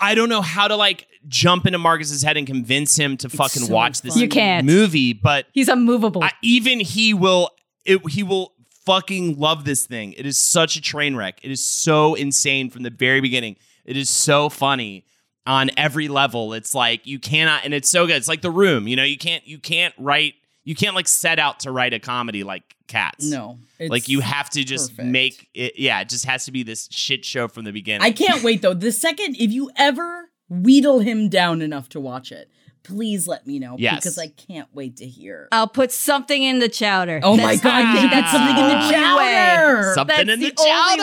[0.00, 3.62] I don't know how to like jump into Marcus's head and convince him to fucking
[3.62, 4.16] so watch this.
[4.16, 4.66] You can't.
[4.66, 5.12] movie.
[5.12, 6.22] But He's unmovable.
[6.22, 7.50] I, even he will,
[7.84, 8.54] it, he will
[8.84, 10.12] fucking love this thing.
[10.14, 11.40] It is such a train wreck.
[11.42, 13.56] It is so insane from the very beginning.
[13.84, 15.04] It is so funny
[15.46, 16.52] on every level.
[16.52, 18.16] It's like you cannot, and it's so good.
[18.16, 18.86] It's like The Room.
[18.86, 21.98] You know, you can't, you can't write, you can't like set out to write a
[21.98, 23.24] comedy like Cats.
[23.24, 25.08] No, it's like you have to just perfect.
[25.08, 25.78] make it.
[25.78, 28.02] Yeah, it just has to be this shit show from the beginning.
[28.02, 28.74] I can't wait though.
[28.74, 32.50] The second, if you ever wheedle him down enough to watch it,
[32.82, 33.76] please let me know.
[33.78, 33.96] Yes.
[33.96, 35.48] because I can't wait to hear.
[35.52, 37.20] I'll put something in the chowder.
[37.22, 38.92] oh my god, I think that's something in the only way.
[38.92, 39.92] chowder.
[39.94, 41.02] Something That's in the, the only chowder.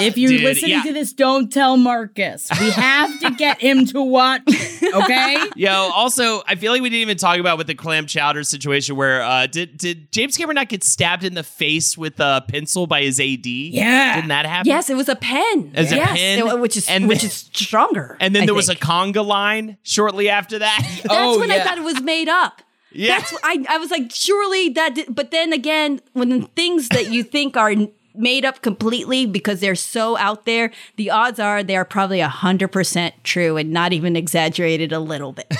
[0.00, 0.06] way.
[0.06, 0.82] If you're Dude, listening yeah.
[0.82, 2.48] to this, don't tell Marcus.
[2.60, 4.42] We have to get him to watch.
[4.46, 5.36] it, Okay.
[5.56, 8.96] Yo, also, I feel like we didn't even talk about with the clam chowder situation
[8.96, 12.86] where uh did did James Cameron not get stabbed in the face with a pencil
[12.86, 13.46] by his AD?
[13.46, 14.16] Yeah.
[14.16, 14.68] Didn't that happen?
[14.68, 15.72] Yes, it was a pen.
[15.74, 16.46] As a pen?
[16.46, 18.16] it- which is And which then- is stronger.
[18.20, 20.82] And then I there was a conga line shortly after that.
[21.12, 22.62] That's Oh, when I thought it was made up.
[22.94, 23.16] Yeah.
[23.18, 26.88] That's what I I was like, surely that did, but then again, when the things
[26.90, 27.74] that you think are
[28.14, 32.68] made up completely because they're so out there, the odds are they are probably hundred
[32.68, 35.50] percent true and not even exaggerated a little bit.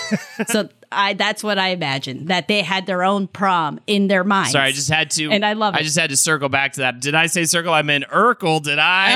[0.48, 4.50] so I that's what I imagine that they had their own prom in their mind.
[4.50, 5.30] Sorry, I just had to.
[5.30, 5.82] And I love I it.
[5.84, 7.00] just had to circle back to that.
[7.00, 7.72] Did I say circle?
[7.72, 8.62] I meant Urkel.
[8.62, 9.10] Did I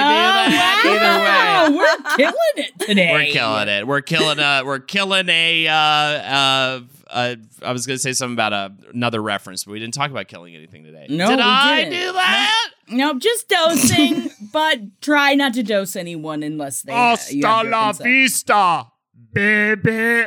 [0.83, 1.68] do Oh, that?
[1.68, 1.79] Either way.
[1.79, 3.12] we're killing it today.
[3.12, 3.87] We're killing it.
[3.87, 4.62] We're killing a.
[4.64, 5.68] We're killing a.
[5.68, 9.95] Uh, uh, uh, I was gonna say something about a, another reference, but we didn't
[9.95, 11.07] talk about killing anything today.
[11.09, 11.93] No, did we I didn't.
[12.01, 12.70] do that?
[12.89, 16.93] No, just dosing, but try not to dose anyone unless they.
[16.93, 18.05] uh, you have their consent.
[18.09, 18.87] vista,
[19.33, 20.27] baby.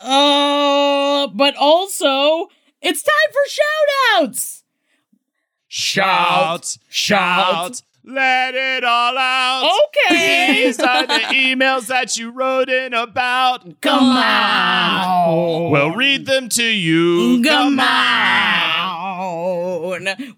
[0.00, 2.48] Uh, but also,
[2.80, 4.64] it's time for shout outs.
[5.68, 9.70] Shout, shout, let it all out.
[10.08, 10.64] Okay.
[10.64, 13.80] These are the emails that you wrote in about.
[13.80, 15.70] Come on.
[15.70, 17.42] We'll read them to you.
[17.44, 18.90] Come on.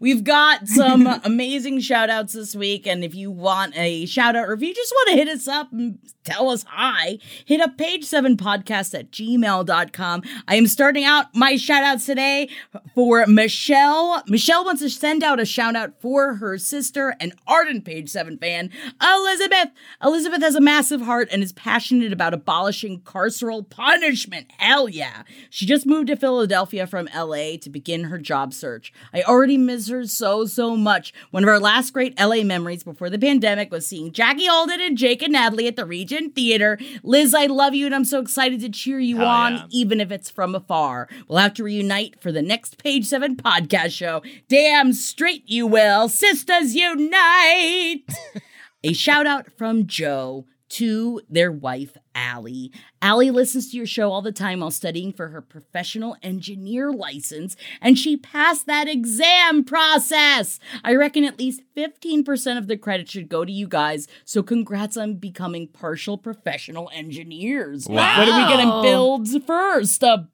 [0.01, 2.87] We've got some amazing shout outs this week.
[2.87, 5.49] And if you want a shout out or if you just want to hit us
[5.49, 10.23] up and tell us hi, hit up page seven podcast at gmail.com.
[10.49, 12.49] I am starting out my shout outs today
[12.95, 14.23] for Michelle.
[14.27, 17.33] Michelle wants to send out a shout out for her sister, an
[17.63, 19.69] ardent page seven fan, Elizabeth.
[20.03, 24.51] Elizabeth has a massive heart and is passionate about abolishing carceral punishment.
[24.59, 25.23] Hell yeah.
[25.49, 28.93] She just moved to Philadelphia from LA to begin her job search.
[29.15, 31.15] I already miss her so, so much.
[31.31, 34.99] One of our last great LA memories before the pandemic was seeing Jackie Holden and
[34.99, 36.81] Jake and Natalie at the Regent Theater.
[37.05, 39.65] Liz, I love you and I'm so excited to cheer you Hell on, yeah.
[39.71, 41.09] even if it's from afar.
[41.29, 44.21] We'll have to reunite for the next Page 7 podcast show.
[44.49, 46.09] Damn straight you will.
[46.09, 47.42] Sisters unite.
[48.85, 52.73] A shout out from Joe to their wife, Allie.
[53.03, 57.57] Allie listens to your show all the time while studying for her professional engineer license,
[57.83, 60.59] and she passed that exam process.
[60.83, 64.97] I reckon at least 15% of the credit should go to you guys, so congrats
[64.97, 67.87] on becoming partial professional engineers.
[67.87, 68.19] Wow.
[68.19, 70.03] What are we going to build first?
[70.03, 70.29] A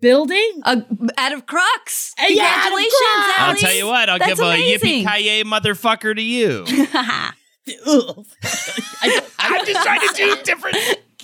[0.00, 0.60] building?
[0.64, 0.80] Uh,
[1.16, 2.14] out of Crocs.
[2.18, 3.38] Uh, yeah, out of Congratulations, Crocs.
[3.40, 5.04] I'll tell you what, I'll That's give a amazing.
[5.04, 6.64] yippee ki motherfucker to you.
[7.86, 10.76] I, I'm just trying to do different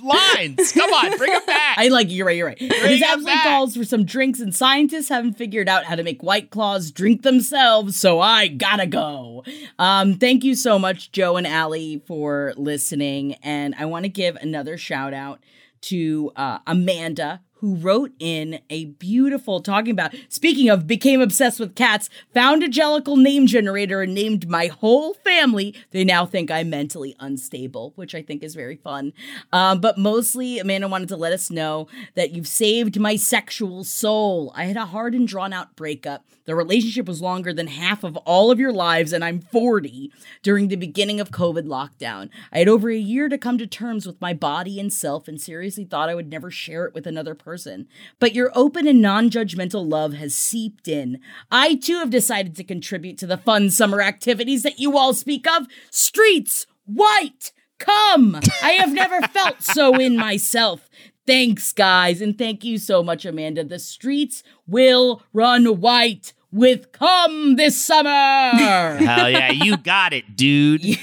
[0.03, 0.73] lines.
[0.73, 1.79] Come on, bring them back.
[1.79, 2.37] I like you're right.
[2.37, 2.59] You're right.
[2.59, 3.43] This it absolutely back.
[3.45, 7.23] calls for some drinks, and scientists haven't figured out how to make White Claws drink
[7.23, 7.97] themselves.
[7.97, 9.45] So I gotta go.
[9.79, 14.37] Um, thank you so much, Joe and Allie, for listening, and I want to give
[14.37, 15.41] another shout out
[15.83, 17.41] to uh, Amanda.
[17.61, 22.69] Who wrote in a beautiful talking about speaking of became obsessed with cats, found a
[22.69, 25.75] Jellicle name generator and named my whole family.
[25.91, 29.15] They now think I'm mentally unstable, which I think is very fun.
[29.53, 34.53] Um, but mostly, Amanda wanted to let us know that you've saved my sexual soul.
[34.55, 36.27] I had a hard and drawn out breakup.
[36.47, 40.69] The relationship was longer than half of all of your lives, and I'm 40 during
[40.69, 42.31] the beginning of COVID lockdown.
[42.53, 45.41] I had over a year to come to terms with my body and self and
[45.41, 47.89] seriously thought I would never share it with another person.
[48.21, 51.21] But your open and non judgmental love has seeped in.
[51.51, 55.49] I too have decided to contribute to the fun summer activities that you all speak
[55.49, 58.41] of streets, white, come.
[58.63, 60.89] I have never felt so in myself.
[61.27, 63.65] Thanks, guys, and thank you so much, Amanda.
[63.65, 68.09] The streets will run white with come this summer.
[68.11, 70.83] Hell yeah, you got it, dude.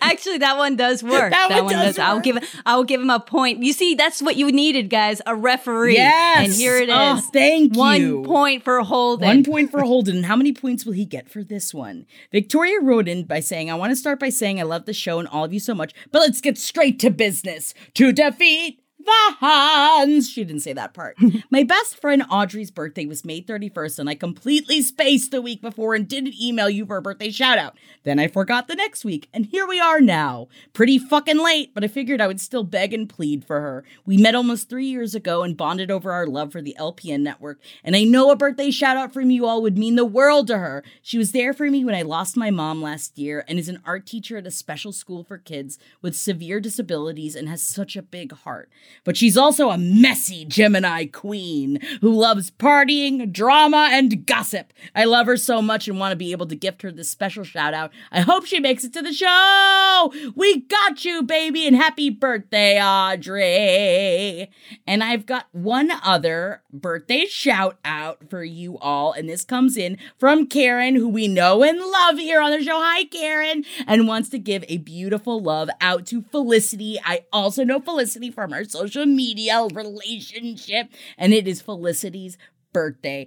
[0.00, 1.30] Actually, that one does work.
[1.30, 2.38] That one does I'll give.
[2.64, 3.62] I'll give him a point.
[3.62, 5.22] You see, that's what you needed, guys.
[5.26, 5.94] A referee.
[5.94, 6.46] Yes.
[6.46, 7.24] And here it oh, is.
[7.24, 8.20] Oh, thank one you.
[8.20, 9.26] One point for Holden.
[9.26, 10.24] One point for Holden.
[10.24, 12.06] How many points will he get for this one?
[12.32, 15.18] Victoria wrote in by saying, I want to start by saying I love the show
[15.18, 17.72] and all of you so much, but let's get straight to business.
[17.94, 20.28] To defeat the Hans.
[20.28, 21.16] She didn't say that part.
[21.50, 25.94] My best friend Audrey's birthday was May 31st, and I completely spaced the week before
[25.94, 27.76] and didn't email you for a birthday shout out.
[28.02, 30.48] Then I forgot the next week, and here we are now.
[30.72, 33.84] Pretty fucking late, but I figured I would still beg and plead for her.
[34.04, 37.60] We met almost three years ago and bonded over our love for the LPN network,
[37.84, 40.58] and I know a birthday shout out from you all would mean the world to
[40.58, 40.82] her.
[41.02, 43.82] She was there for me when I lost my mom last year and is an
[43.84, 48.02] art teacher at a special school for kids with severe disabilities and has such a
[48.02, 48.68] big heart.
[49.04, 54.72] But she's also a messy Gemini queen who loves partying, drama, and gossip.
[54.94, 57.44] I love her so much and want to be able to gift her this special
[57.44, 57.92] shout out.
[58.10, 60.12] I hope she makes it to the show.
[60.34, 64.50] We got you, baby, and happy birthday, Audrey.
[64.86, 69.98] And I've got one other birthday shout out for you all, and this comes in
[70.18, 72.78] from Karen, who we know and love here on the show.
[72.80, 76.98] Hi, Karen, and wants to give a beautiful love out to Felicity.
[77.04, 82.38] I also know Felicity from our social media relationship, and it is Felicity's
[82.72, 83.26] birthday.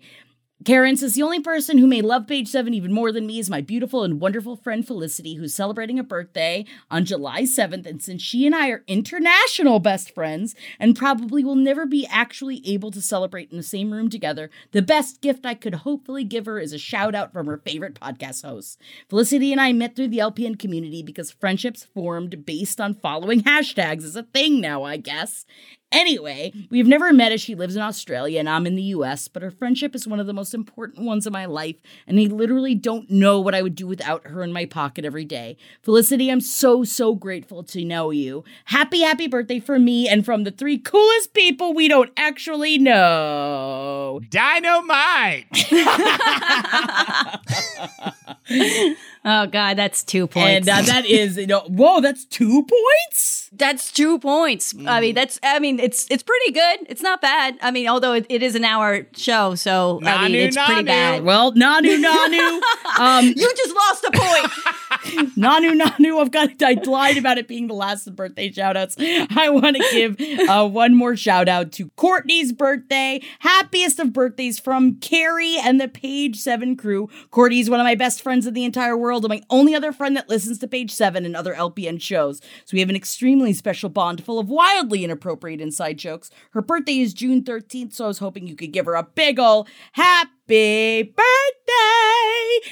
[0.66, 3.50] Karen says the only person who may love page seven even more than me is
[3.50, 7.86] my beautiful and wonderful friend Felicity, who's celebrating a birthday on July 7th.
[7.86, 12.62] And since she and I are international best friends and probably will never be actually
[12.66, 16.46] able to celebrate in the same room together, the best gift I could hopefully give
[16.46, 18.78] her is a shout out from her favorite podcast hosts.
[19.08, 24.04] Felicity and I met through the LPN community because friendships formed based on following hashtags
[24.04, 25.46] is a thing now, I guess.
[25.92, 29.42] Anyway, we've never met as she lives in Australia and I'm in the US, but
[29.42, 32.76] her friendship is one of the most important ones in my life, and I literally
[32.76, 35.58] don't know what I would do without her in my pocket every day.
[35.82, 38.44] Felicity, I'm so, so grateful to know you.
[38.66, 44.22] Happy, happy birthday for me and from the three coolest people we don't actually know.
[44.30, 45.46] Dynamite.
[49.26, 50.68] Oh God, that's two points.
[50.68, 53.50] And uh, that is, you know, whoa, that's two points?
[53.52, 54.74] that's two points.
[54.74, 55.02] I Mm.
[55.02, 55.40] mean, that's.
[55.44, 56.80] I mean, it's it's pretty good.
[56.88, 57.58] It's not bad.
[57.62, 60.84] I mean, although it, it is an hour show, so I mean, Nanu, it's pretty
[60.84, 61.24] bad.
[61.24, 62.62] Well, Nanu, Nanu.
[63.00, 64.52] um, You just lost a point.
[65.06, 68.96] Nanu Nanu, I've got I lied about it being the last of birthday shout outs.
[69.00, 73.22] I want to give uh, one more shout out to Courtney's birthday.
[73.40, 77.10] Happiest of birthdays from Carrie and the Page 7 crew.
[77.32, 80.16] Courtney's one of my best friends in the entire world and my only other friend
[80.18, 82.40] that listens to Page 7 and other LPN shows.
[82.66, 86.30] So we have an extremely special bond full of wildly inappropriate inside jokes.
[86.52, 89.40] Her birthday is June 13th, so I was hoping you could give her a big
[89.40, 91.89] ol' happy birthday.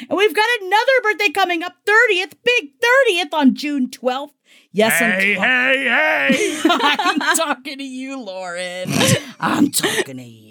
[0.10, 2.72] And we've got another birthday coming up 30th, big
[3.10, 4.32] 30th on June 12th.
[4.72, 6.62] Yes, I'm Hey, ta- hey, hey.
[6.70, 8.90] I'm talking to you, Lauren.
[9.40, 10.47] I'm talking to you.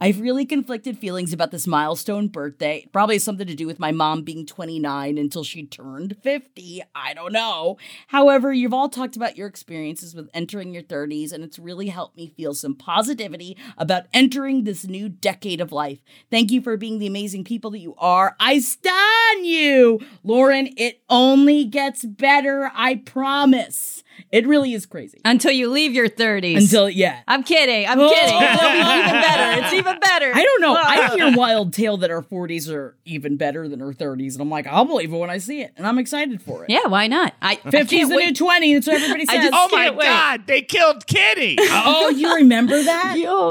[0.00, 2.86] I've really conflicted feelings about this milestone birthday.
[2.92, 6.82] Probably something to do with my mom being 29 until she turned 50.
[6.94, 7.78] I don't know.
[8.08, 12.16] However, you've all talked about your experiences with entering your 30s, and it's really helped
[12.16, 16.00] me feel some positivity about entering this new decade of life.
[16.30, 18.36] Thank you for being the amazing people that you are.
[18.40, 20.00] I stun you!
[20.22, 24.03] Lauren, it only gets better, I promise.
[24.32, 25.20] It really is crazy.
[25.24, 26.56] Until you leave your 30s.
[26.58, 27.20] Until, yeah.
[27.28, 27.86] I'm kidding.
[27.88, 28.08] I'm Oh.
[28.10, 28.34] kidding.
[28.36, 29.64] It'll be even better.
[29.64, 30.32] It's even better.
[30.34, 30.74] I don't know.
[30.74, 34.50] I hear wild tale that our 40s are even better than our 30s, and I'm
[34.50, 36.70] like, I'll believe it when I see it, and I'm excited for it.
[36.70, 37.34] Yeah, why not?
[37.42, 38.74] I 50's can't the new 20.
[38.74, 39.44] That's what everybody I says.
[39.50, 40.06] just- Oh my wait.
[40.06, 41.56] God, they killed Kitty.
[41.60, 43.16] oh, you remember that?
[43.18, 43.50] Yo.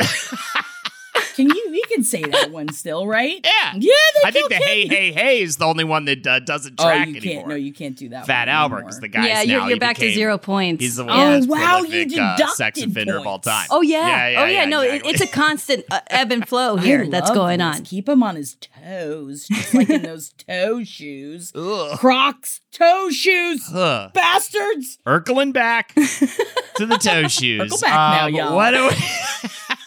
[1.35, 1.69] Can you?
[1.73, 3.39] You can say that one still, right?
[3.63, 3.73] Yeah.
[3.75, 3.91] Yeah.
[4.21, 6.75] They I think the killed hey, hey, hey is the only one that uh, doesn't
[6.79, 7.33] Oh, track you anymore.
[7.35, 7.47] can't.
[7.47, 8.25] No, you can't do that.
[8.25, 8.89] Fat one Albert anymore.
[8.91, 9.27] is the guy.
[9.27, 10.81] yeah, you're, you're back to zero points.
[10.83, 11.17] He's the Yeah.
[11.17, 13.67] one Oh, most wow, you prolific uh, sex deducted offender of all time.
[13.71, 13.97] Oh yeah.
[14.07, 14.51] Yeah, yeah, oh yeah.
[14.51, 15.11] yeah, no, it- exactly.
[15.11, 17.77] it's a constant uh, ebb and flow I here that's going this.
[17.79, 17.83] on.
[17.83, 21.51] Keep him on his toes, just like in those toe shoes.
[21.55, 21.97] Ugh.
[21.99, 24.11] Crocs toe shoes, Ugh.
[24.13, 24.97] bastards.
[25.05, 27.71] Urkeling back to the toe shoes.
[27.71, 28.55] Urkel back now, Um, y'all.
[28.55, 28.95] What are we?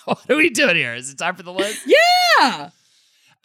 [0.15, 0.95] what are we doing here?
[0.95, 1.87] Is it time for the list?
[2.39, 2.71] Yeah.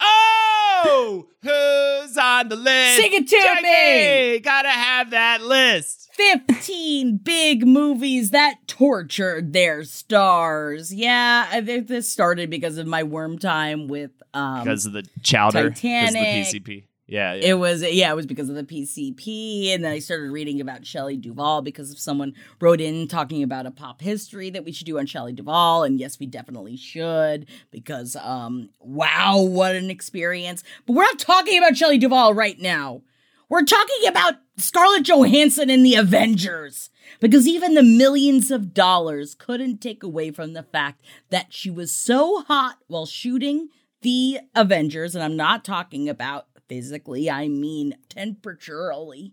[0.04, 2.96] Oh, who's on the list?
[3.00, 4.38] Sing it to Jackie, me.
[4.40, 6.10] Gotta have that list.
[6.14, 10.92] 15 big movies that tortured their stars.
[10.92, 15.06] Yeah, I think this started because of my worm time with um Because of the
[15.22, 15.70] chowder.
[15.70, 16.84] 'cause of the PCP.
[17.12, 17.50] Yeah, yeah.
[17.50, 20.86] it was yeah, it was because of the PCP and then I started reading about
[20.86, 24.86] Shelley Duvall because of someone wrote in talking about a pop history that we should
[24.86, 30.64] do on Shelley Duvall and yes, we definitely should because um wow, what an experience.
[30.86, 33.02] But we're not talking about Shelley Duvall right now.
[33.50, 36.88] We're talking about Scarlett Johansson in the Avengers.
[37.20, 41.92] Because even the millions of dollars couldn't take away from the fact that she was
[41.92, 43.68] so hot while shooting
[44.00, 45.14] the Avengers.
[45.14, 49.32] And I'm not talking about physically, I mean temperaturally.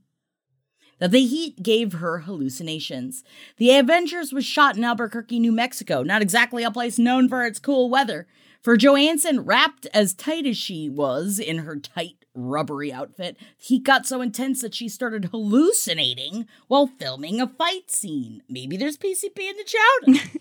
[1.00, 3.24] That the heat gave her hallucinations.
[3.56, 7.58] The Avengers was shot in Albuquerque, New Mexico, not exactly a place known for its
[7.58, 8.28] cool weather.
[8.62, 14.06] For Johansson, wrapped as tight as she was in her tight, rubbery outfit, heat got
[14.06, 18.44] so intense that she started hallucinating while filming a fight scene.
[18.50, 20.30] Maybe there's PCP in the chowder.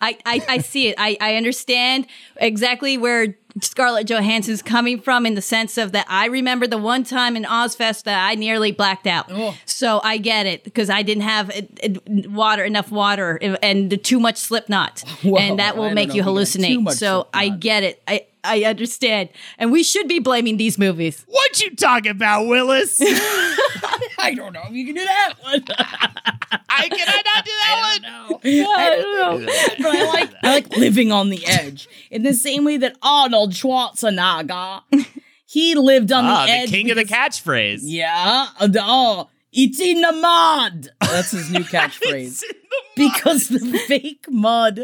[0.00, 0.94] I, I, I see it.
[0.98, 6.26] I, I understand exactly where Scarlett Johansson's coming from in the sense of that I
[6.26, 9.26] remember the one time in Ozzfest that I nearly blacked out.
[9.30, 9.56] Oh.
[9.66, 11.50] So I get it because I didn't have
[12.28, 16.34] water enough water and too much Slipknot, Whoa, and that will make you if you
[16.34, 16.92] got too hallucinate.
[16.92, 18.02] So I get it.
[18.06, 19.28] I I understand,
[19.58, 21.24] and we should be blaming these movies.
[21.26, 22.98] what you talking about, Willis?
[24.26, 25.64] I don't know if you can do that one.
[26.68, 28.02] I can I not do that one?
[28.02, 28.40] know.
[28.76, 29.52] I don't know.
[29.78, 33.52] but I like I like living on the edge in the same way that Arnold
[33.52, 34.82] Schwarzenegger
[35.46, 36.70] he lived on Ah, the edge.
[36.70, 37.80] the king of the catchphrase.
[37.82, 40.88] Yeah, oh, it's in the mud.
[41.00, 42.26] That's his new catchphrase.
[42.26, 42.94] It's in the mud.
[42.96, 44.80] because the fake mud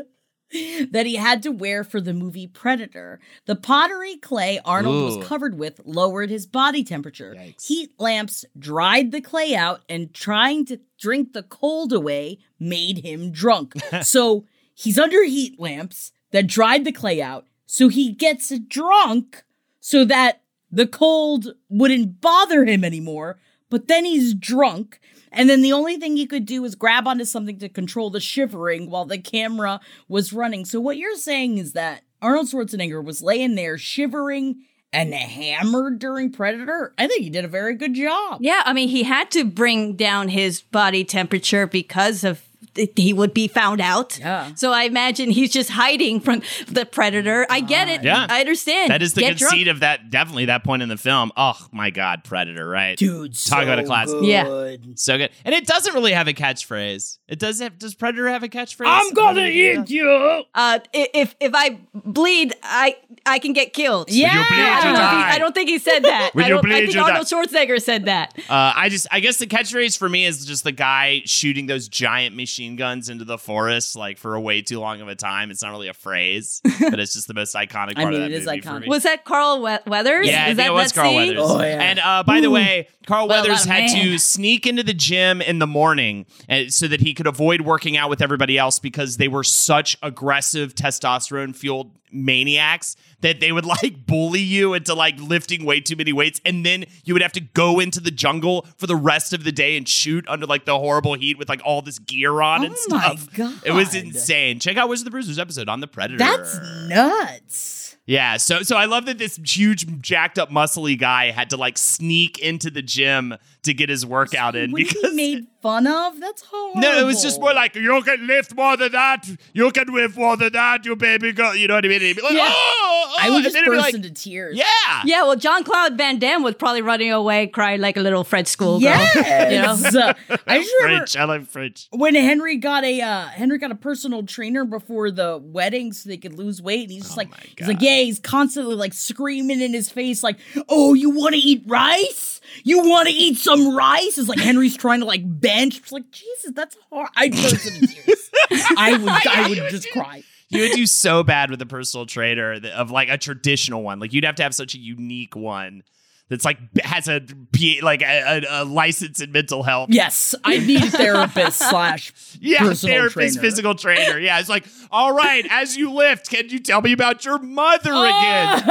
[0.90, 5.16] that he had to wear for the movie Predator, the pottery clay Arnold Ooh.
[5.16, 7.34] was covered with lowered his body temperature.
[7.36, 7.66] Yikes.
[7.66, 13.30] Heat lamps dried the clay out, and trying to drink the cold away made him
[13.30, 13.74] drunk.
[14.02, 14.44] so
[14.74, 19.44] he's under heat lamps that dried the clay out, so he gets drunk
[19.80, 23.38] so that the cold wouldn't bother him anymore.
[23.68, 25.00] But then he's drunk,
[25.36, 28.20] and then the only thing he could do was grab onto something to control the
[28.20, 30.64] shivering while the camera was running.
[30.64, 36.32] So, what you're saying is that Arnold Schwarzenegger was laying there shivering and hammered during
[36.32, 36.94] Predator?
[36.96, 38.38] I think he did a very good job.
[38.40, 42.45] Yeah, I mean, he had to bring down his body temperature because of
[42.94, 44.18] he would be found out.
[44.18, 44.54] Yeah.
[44.54, 47.46] So I imagine he's just hiding from the predator.
[47.48, 48.02] I get it.
[48.04, 48.26] Yeah.
[48.28, 48.90] I understand.
[48.90, 49.50] That is the Get drunk.
[49.52, 50.10] conceit of that.
[50.10, 51.32] Definitely that point in the film.
[51.36, 52.68] Oh my God, Predator!
[52.68, 54.18] Right, Dude, Talk about a so classic.
[54.22, 54.44] Yeah.
[54.44, 54.98] good.
[54.98, 55.30] so good.
[55.44, 57.18] And it doesn't really have a catchphrase.
[57.28, 57.60] It does.
[57.60, 58.84] Have, does Predator have a catchphrase?
[58.86, 60.44] I'm gonna eat you.
[60.54, 62.96] Uh, if if I bleed, I
[63.26, 64.10] I can get killed.
[64.10, 64.28] Yeah.
[64.30, 65.32] I don't, know if he.
[65.34, 66.30] I don't think he said that.
[66.36, 66.96] I, don't, I think?
[66.96, 68.38] Arnold Schwarzenegger said that.
[68.48, 71.88] Uh, I just, I guess the catchphrase for me is just the guy shooting those
[71.88, 75.50] giant machine guns into the forest, like for a way too long of a time.
[75.50, 78.20] It's not really a phrase, but it's just the most iconic part I mean, of
[78.20, 78.80] that it is movie for iconic.
[78.82, 78.88] me.
[78.88, 80.26] Was that Carl we- Weathers?
[80.26, 81.36] yeah, I Is think that it was that Carl scene?
[81.36, 81.50] Weathers.
[81.50, 81.82] Oh, yeah.
[81.82, 84.04] And uh, by the way, Carl Well, Weathers had man.
[84.04, 87.96] to sneak into the gym in the morning uh, so that he could avoid working
[87.96, 93.64] out with everybody else because they were such aggressive testosterone fueled maniacs that they would
[93.82, 97.32] like bully you into like lifting way too many weights and then you would have
[97.32, 100.64] to go into the jungle for the rest of the day and shoot under like
[100.64, 103.64] the horrible heat with like all this gear on and Oh my stuff.
[103.64, 104.58] It was insane.
[104.60, 106.18] Check out Wizard of the Bruisers episode on the Predator.
[106.18, 107.96] That's nuts.
[108.06, 111.76] Yeah, so so I love that this huge jacked up muscly guy had to like
[111.76, 113.34] sneak into the gym
[113.66, 116.18] to get his workout in Was because he made fun of?
[116.20, 116.80] That's horrible.
[116.80, 120.16] no, it was just more like you can lift more than that, you can lift
[120.16, 121.54] more than that, you baby girl.
[121.54, 121.96] You know what I mean?
[121.96, 122.48] And he'd be like, Yeah.
[122.50, 124.56] oh, oh," I would just then he'd be burst like, into tears.
[124.56, 124.64] yeah,
[125.04, 128.48] Yeah, well, John Claude Van Damme was probably running away, crying like a little French
[128.48, 128.80] schoolgirl.
[128.80, 129.94] Yes.
[129.96, 130.12] Uh,
[130.46, 131.16] I just remember French.
[131.16, 131.88] I love French.
[131.90, 136.16] when Henry got a uh, Henry got a personal trainer before the wedding so they
[136.16, 136.82] could lose weight.
[136.82, 139.90] And he's just like Oh my he's like, yeah, he's constantly like screaming in his
[139.90, 140.36] face, like,
[140.68, 142.35] oh, you want to eat rice?
[142.64, 144.18] You want to eat some rice?
[144.18, 145.78] It's like Henry's trying to like bench.
[145.78, 147.08] It's like Jesus, that's hard.
[147.16, 148.30] I'd burst into tears.
[148.76, 150.22] I would, I would just cry.
[150.48, 153.98] You would do so bad with a personal trainer of like a traditional one.
[153.98, 155.82] Like you'd have to have such a unique one
[156.28, 157.20] that's like has a
[157.52, 159.88] P- like a, a, a license in mental health.
[159.92, 163.40] Yes, I need a therapist slash Yeah, therapist, trainer.
[163.40, 164.18] physical trainer.
[164.18, 167.90] Yeah, it's like, all right, as you lift, can you tell me about your mother
[167.92, 168.02] Oh.
[168.04, 168.62] again?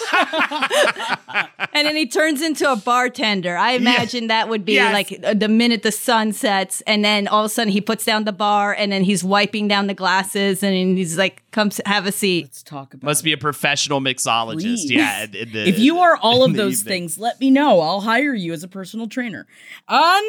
[1.72, 3.56] And then he turns into a bartender.
[3.56, 4.92] I imagine that would be Yes.
[4.92, 8.04] like uh, the minute the sun sets, and then all of a sudden he puts
[8.04, 12.06] down the bar, and then he's wiping down the glasses, and he's like, "Come have
[12.06, 13.06] a seat." Let's talk about.
[13.06, 14.60] Must be a professional mixologist.
[14.62, 14.90] Please.
[14.90, 15.24] Yeah.
[15.24, 17.02] in- in the- if you are all of those evening.
[17.02, 17.80] things, let me know.
[17.80, 19.46] I'll hire you as a personal trainer.
[19.88, 20.20] I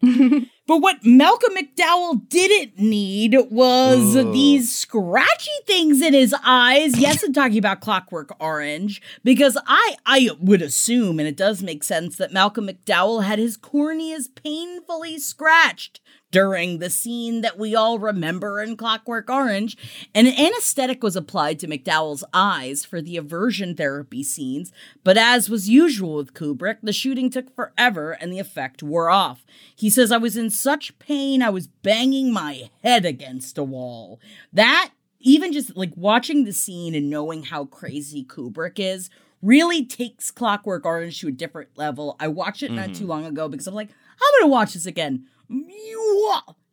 [0.00, 0.08] need
[0.42, 0.48] it.
[0.66, 4.32] but what Malcolm McDowell didn't need was Ooh.
[4.32, 6.98] these scratchy things in his eyes.
[7.04, 11.84] Yes, I'm talking about Clockwork Orange because I I would assume, and it does make
[11.84, 16.00] sense, that Malcolm McDowell had his corneas painfully scratched
[16.34, 19.76] during the scene that we all remember in Clockwork Orange,
[20.12, 24.72] and an anesthetic was applied to McDowell's eyes for the aversion therapy scenes,
[25.04, 29.46] but as was usual with Kubrick, the shooting took forever and the effect wore off.
[29.76, 34.18] He says, I was in such pain, I was banging my head against a wall.
[34.52, 39.08] That, even just like watching the scene and knowing how crazy Kubrick is,
[39.40, 42.16] really takes Clockwork Orange to a different level.
[42.18, 42.94] I watched it not mm-hmm.
[42.94, 45.26] too long ago because I'm like, I'm gonna watch this again.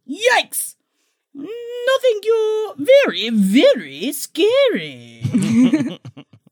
[0.07, 0.76] Yikes!
[1.34, 1.47] No,
[2.01, 2.76] thank you.
[2.78, 5.24] Very, very scary.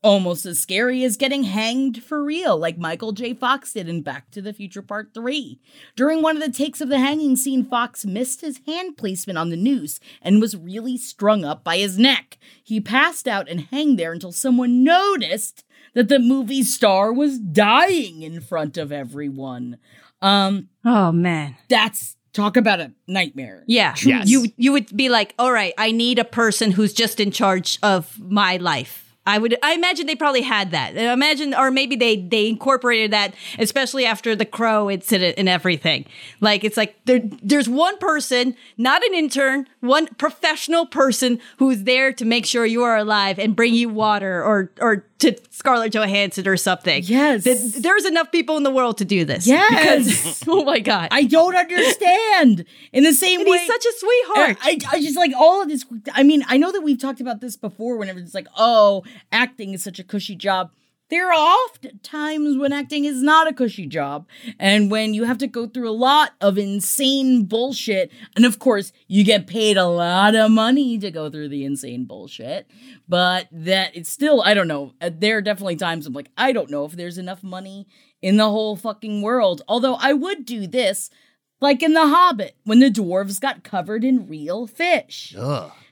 [0.02, 3.34] Almost as scary as getting hanged for real, like Michael J.
[3.34, 5.60] Fox did in Back to the Future Part 3.
[5.94, 9.50] During one of the takes of the hanging scene, Fox missed his hand placement on
[9.50, 12.38] the noose and was really strung up by his neck.
[12.64, 18.22] He passed out and hung there until someone noticed that the movie star was dying
[18.22, 19.76] in front of everyone.
[20.22, 21.56] Um, Oh man.
[21.68, 23.64] that's talk about a nightmare.
[23.66, 23.94] Yeah.
[24.02, 24.28] Yes.
[24.28, 27.78] You you would be like, all right, I need a person who's just in charge
[27.82, 29.06] of my life.
[29.26, 30.96] I would I imagine they probably had that.
[30.96, 36.06] I imagine or maybe they they incorporated that especially after the crow incident and everything.
[36.40, 42.12] Like it's like there there's one person, not an intern, one professional person who's there
[42.14, 46.46] to make sure you are alive and bring you water or or to Scarlett Johansson
[46.48, 47.02] or something.
[47.04, 47.44] Yes.
[47.44, 49.46] Th- there's enough people in the world to do this.
[49.46, 50.06] Yes.
[50.06, 51.08] Because, oh my god.
[51.10, 52.64] I don't understand.
[52.92, 54.56] In the same and way, he's such a sweetheart.
[54.62, 55.84] I, I just like all of this.
[56.12, 57.96] I mean, I know that we've talked about this before.
[57.96, 60.70] Whenever it's like, oh, acting is such a cushy job.
[61.10, 64.26] There are often times when acting is not a cushy job,
[64.58, 68.12] and when you have to go through a lot of insane bullshit.
[68.36, 72.04] And of course, you get paid a lot of money to go through the insane
[72.04, 72.68] bullshit.
[73.08, 74.92] But that it's still, I don't know.
[75.00, 77.86] Uh, There are definitely times I'm like, I don't know if there's enough money
[78.22, 79.62] in the whole fucking world.
[79.66, 81.10] Although I would do this
[81.60, 85.34] like in The Hobbit, when the dwarves got covered in real fish.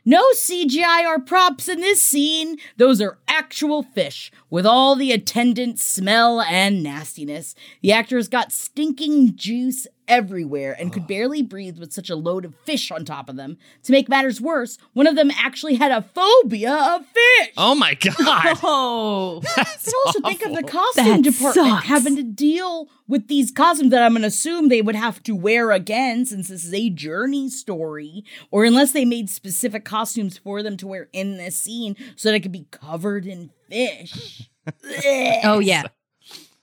[0.09, 2.57] No CGI or props in this scene.
[2.79, 7.55] Those are actual fish with all the attendant smell and nastiness.
[7.83, 12.55] The actors got stinking juice everywhere and could barely breathe with such a load of
[12.65, 13.59] fish on top of them.
[13.85, 17.53] To make matters worse, one of them actually had a phobia of fish.
[17.57, 18.59] Oh my god.
[18.63, 21.87] Oh, That's And also think of the costume That department sucks.
[21.87, 25.35] having to deal with these costumes that I'm going to assume they would have to
[25.37, 30.63] wear again since this is a journey story, or unless they made specific costumes for
[30.63, 34.49] them to wear in this scene so that it could be covered in fish.
[35.45, 35.85] oh yeah.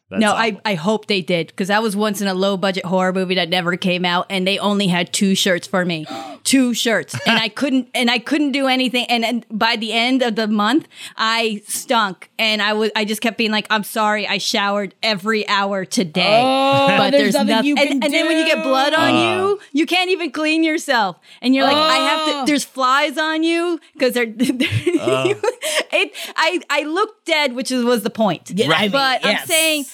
[0.10, 0.62] That's no, awful.
[0.66, 3.36] I, I hope they did because that was once in a low budget horror movie
[3.36, 6.06] that never came out, and they only had two shirts for me,
[6.46, 9.06] two shirts, and I couldn't and I couldn't do anything.
[9.08, 10.88] And, and by the end of the month,
[11.18, 15.46] I stunk, and I was I just kept being like, I'm sorry, I showered every
[15.50, 18.94] hour today, Oh, there's nothing noth- you and, can and then when you get blood
[18.94, 19.18] on Uh.
[19.38, 22.40] you, you can't even clean yourself, and you're like, I have Oh.
[22.42, 22.46] to.
[22.46, 24.24] There's flies on you because they're.
[24.38, 28.52] it, I I looked dead, which is, was the point.
[28.56, 29.86] Yeah, I mean, but I'm saying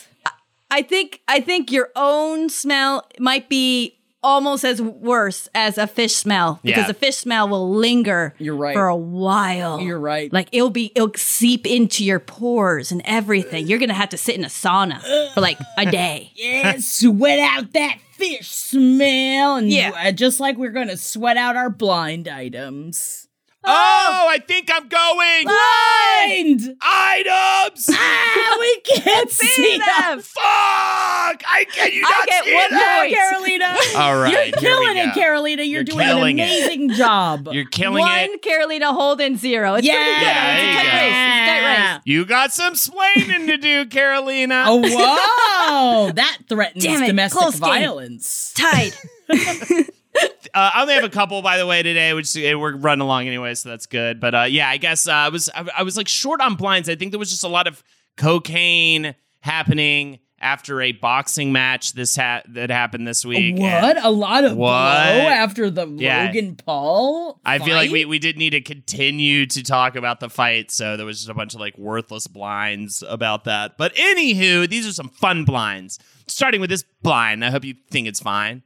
[0.69, 6.13] I think I think your own smell might be almost as worse as a fish
[6.15, 6.91] smell because Yeah.
[6.91, 8.73] a fish smell will linger You're right.
[8.75, 9.79] for a while.
[9.81, 10.31] You're right.
[10.31, 13.67] Like it'll be it'll seep into your pores and everything.
[13.67, 15.01] You're gonna have to sit in a sauna
[15.33, 16.31] for like a day.
[16.35, 19.55] Yeah, sweat out that fish smell.
[19.55, 19.91] And Yeah.
[19.95, 23.27] uh, just like we're going to sweat out our blind items.
[23.63, 25.43] Oh, I think I'm going.
[25.45, 26.77] Blind!
[26.81, 27.89] Items.
[27.93, 29.85] Ah, we can't see them.
[29.87, 30.19] them.
[30.21, 30.41] Fuck!
[30.43, 32.99] I can you I not get see one that?
[33.01, 33.13] point.
[33.13, 33.77] Carolina.
[34.03, 35.13] All right, You're killing it.
[35.13, 35.61] Carolina.
[35.61, 36.43] You're, You're doing an killing it.
[36.43, 37.49] amazing job.
[37.51, 38.29] You're killing One it.
[38.31, 39.75] One Carolina Holden zero.
[39.75, 39.93] It's yeah.
[39.93, 40.21] gonna good.
[40.25, 40.97] Yeah, It's a tight you go.
[40.97, 41.11] race.
[41.11, 42.01] It's a tight race.
[42.05, 44.63] You got some splaining to do, Carolina.
[44.65, 46.11] Oh, whoa.
[46.13, 47.69] that threatens Damn it, domestic close game.
[47.69, 48.53] violence.
[48.55, 48.93] Tied.
[50.53, 53.53] Uh, I only have a couple, by the way, today, which we're running along anyway,
[53.53, 54.19] so that's good.
[54.19, 56.89] But uh, yeah, I guess uh, I was I, I was like short on blinds.
[56.89, 57.81] I think there was just a lot of
[58.17, 63.59] cocaine happening after a boxing match this ha- that happened this week.
[63.59, 64.03] What?
[64.03, 64.67] A lot of What?
[64.67, 66.25] blow after the Yeah.
[66.25, 67.39] Logan Paul.
[67.45, 70.97] I feel like we, we did need to continue to talk about the fight, so
[70.97, 73.77] there was just a bunch of like worthless blinds about that.
[73.77, 75.99] But anywho, these are some fun blinds.
[76.27, 78.63] Starting with this blind, I hope you think it's fine.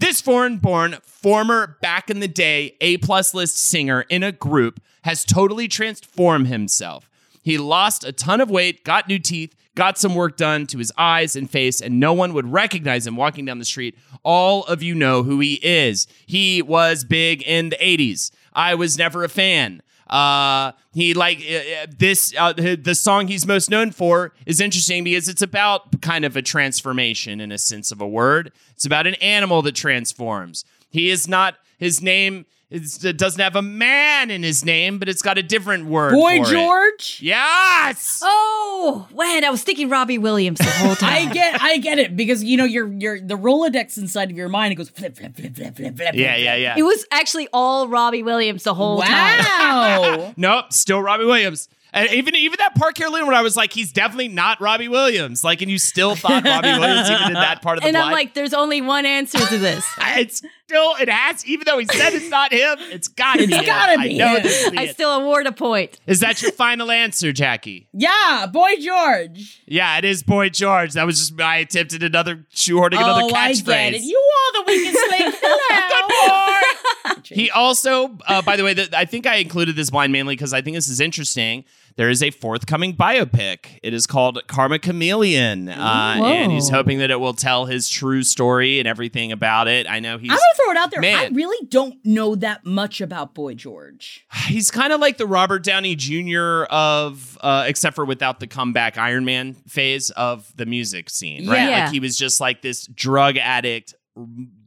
[0.00, 4.80] This foreign born, former back in the day A plus list singer in a group
[5.02, 7.08] has totally transformed himself.
[7.42, 10.92] He lost a ton of weight, got new teeth, got some work done to his
[10.96, 13.96] eyes and face, and no one would recognize him walking down the street.
[14.22, 16.06] All of you know who he is.
[16.26, 18.30] He was big in the 80s.
[18.52, 19.82] I was never a fan.
[20.06, 22.34] Uh, he like uh, uh, this.
[22.38, 26.42] Uh, the song he's most known for is interesting because it's about kind of a
[26.42, 28.52] transformation in a sense of a word.
[28.74, 30.64] It's about an animal that transforms.
[30.90, 31.56] He is not.
[31.76, 35.42] His name is, it doesn't have a man in his name, but it's got a
[35.42, 36.12] different word.
[36.12, 36.52] Boy for it.
[36.52, 37.20] George.
[37.22, 38.20] Yes.
[38.22, 41.28] Oh, man, I was thinking Robbie Williams the whole time.
[41.28, 44.48] I get, I get it because you know your your the Rolodex inside of your
[44.48, 46.14] mind it goes flip flip flip flip flip flip.
[46.14, 46.74] Yeah, yeah, yeah.
[46.76, 49.38] It was actually all Robbie Williams the whole time.
[49.38, 50.34] Wow.
[50.36, 51.68] Nope, still Robbie Williams.
[51.94, 55.44] And even even that part Carolina where I was like, he's definitely not Robbie Williams.
[55.44, 58.10] Like, and you still thought Robbie Williams even did that part of the And I'm
[58.10, 59.86] like, there's only one answer to this.
[60.00, 63.54] it's still it has even though he said it's not him it's gotta be It's
[63.56, 63.66] him.
[63.66, 64.42] gotta I be know him.
[64.42, 64.94] to I it.
[64.94, 66.00] still award a point.
[66.06, 69.62] is that your final answer jackie yeah, Boy George.
[69.66, 73.30] yeah it is boy george that was just my attempt at another shoehorning another oh,
[73.34, 73.56] I it.
[73.56, 75.34] catchphrase You are the weakest link.
[75.42, 77.20] Hello.
[77.24, 80.52] he also uh, by the way the, i think i included this blind mainly because
[80.54, 81.64] i think this is interesting
[81.96, 87.10] there is a forthcoming biopic it is called karma chameleon uh, and he's hoping that
[87.10, 90.64] it will tell his true story and everything about it i know he's I'm gonna
[90.64, 91.00] throw it out there.
[91.16, 94.26] I really don't know that much about Boy George.
[94.46, 96.64] he's kind of like the Robert Downey Jr.
[96.70, 101.68] of, uh, except for without the comeback Iron Man phase of the music scene, right?
[101.68, 101.84] Yeah.
[101.84, 103.94] Like he was just like this drug addict,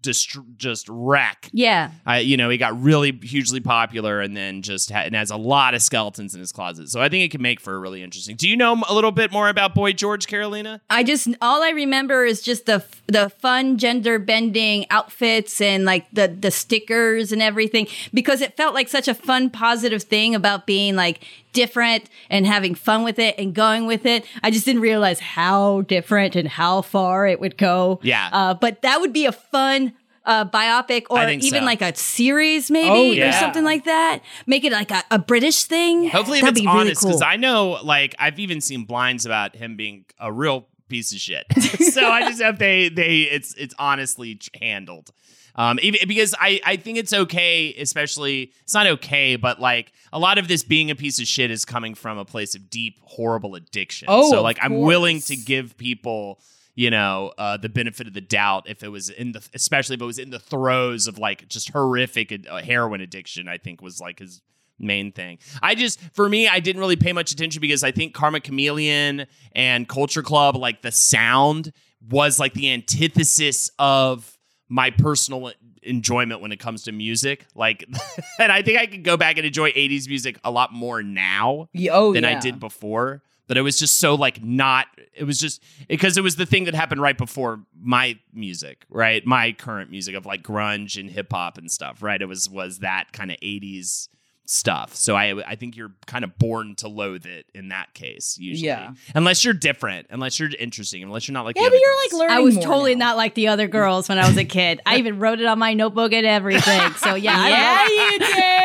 [0.01, 1.49] just just wreck.
[1.51, 1.91] Yeah.
[2.05, 5.37] I, you know, he got really hugely popular, and then just ha- and has a
[5.37, 6.89] lot of skeletons in his closet.
[6.89, 8.35] So I think it can make for a really interesting.
[8.35, 10.81] Do you know a little bit more about Boy George, Carolina?
[10.89, 16.05] I just all I remember is just the the fun gender bending outfits and like
[16.11, 20.65] the the stickers and everything because it felt like such a fun positive thing about
[20.65, 21.21] being like
[21.57, 24.23] different and having fun with it and going with it.
[24.43, 27.99] I just didn't realize how different and how far it would go.
[28.03, 28.29] Yeah.
[28.31, 29.93] Uh, but that would be a fun
[30.27, 31.65] uh, biopic or even so.
[31.65, 34.19] like a series maybe Oh, or something like that.
[34.45, 36.09] Make it like a, a British thing.
[36.09, 37.23] Hopefully, if That'd it's be really honest, because cool.
[37.27, 41.45] I know, like, I've even seen blinds about him being a real piece of shit.
[41.93, 45.11] so I just hope they they it's it's honestly handled.
[45.55, 50.19] Um, even because I I think it's okay, especially it's not okay, but like a
[50.19, 52.99] lot of this being a piece of shit is coming from a place of deep,
[53.01, 54.07] horrible addiction.
[54.09, 56.39] Oh, so like I'm willing to give people.
[56.77, 60.01] You know, uh, the benefit of the doubt if it was in the, especially if
[60.01, 63.47] it was in the throes of like just horrific uh, heroin addiction.
[63.47, 64.43] I think was like his
[64.77, 65.39] main thing.
[65.63, 69.25] I just, for me, I didn't really pay much attention because I think Karma Chameleon
[69.53, 71.73] and Culture Club, like the sound
[72.07, 74.37] was like the antithesis of
[74.69, 75.51] my personal
[75.81, 77.47] enjoyment when it comes to music.
[77.55, 77.85] Like,
[78.39, 81.69] and I think I could go back and enjoy 80s music a lot more now
[81.73, 83.23] Yeah, oh, than I did before.
[83.47, 84.87] But it was just so like not.
[85.15, 89.25] It was just because it was the thing that happened right before my music, right?
[89.25, 92.21] My current music of like grunge and hip hop and stuff, right?
[92.21, 94.09] It was was that kind of '80s
[94.49, 94.95] stuff.
[94.95, 98.67] So I I think you're kind of born to loathe it in that case, usually.
[98.67, 98.93] Yeah.
[99.15, 102.03] Unless you're different, unless you're interesting, unless you're not like the Yeah, other but you're
[102.03, 102.35] like learning.
[102.37, 103.07] I was more totally now.
[103.07, 104.81] not like the other girls when I was a kid.
[104.85, 106.93] I even wrote it on my notebook and everything.
[106.95, 107.59] So yeah, I don't
[107.97, 108.03] know.
[108.03, 108.56] Yeah, you did.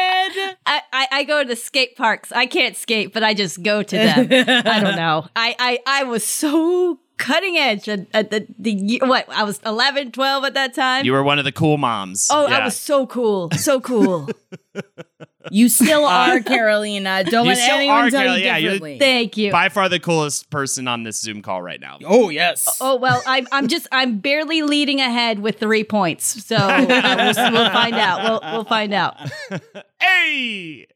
[0.67, 2.31] I, I, I go to the skate parks.
[2.33, 4.29] I can't skate, but I just go to them.
[4.31, 5.27] I don't know.
[5.37, 10.13] I, I, I was so cutting edge at, at the, the what I was 11,
[10.13, 11.05] 12 at that time.
[11.05, 12.29] you were one of the cool moms.
[12.31, 12.59] oh, Yeah.
[12.59, 14.29] I was so cool, so cool.
[15.51, 17.25] You still are Carolina.
[17.29, 18.99] Don't let anyone tell Carol- you yeah, you're- differently.
[18.99, 19.51] Thank you.
[19.53, 21.99] by far the coolest person on this Zoom call right now.
[22.05, 22.79] oh yes.
[22.81, 27.53] Oh well, I'm I'm just I'm barely leading ahead with three points, so uh, we'll,
[27.53, 28.23] we'll find out.
[28.23, 29.17] We'll we'll find out.
[30.01, 30.89] Hey,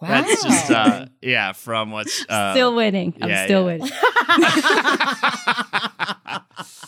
[0.00, 0.08] wow.
[0.08, 3.14] that's just uh, yeah, from what's uh, Still winning.
[3.20, 3.78] I'm yeah, still yeah.
[3.78, 3.90] winning.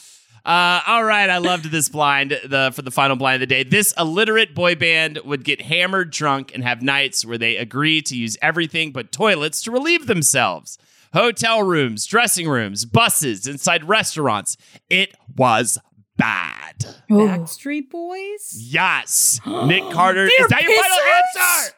[0.44, 3.62] Uh, all right, I loved this blind the for the final blind of the day.
[3.62, 8.16] This illiterate boy band would get hammered drunk and have nights where they agree to
[8.16, 10.78] use everything but toilets to relieve themselves.
[11.12, 14.56] Hotel rooms, dressing rooms, buses, inside restaurants.
[14.88, 15.78] It was
[16.16, 16.76] bad.
[17.10, 18.54] Backstreet Boys.
[18.56, 20.24] Yes, Nick Carter.
[20.24, 21.74] Is that your final answer?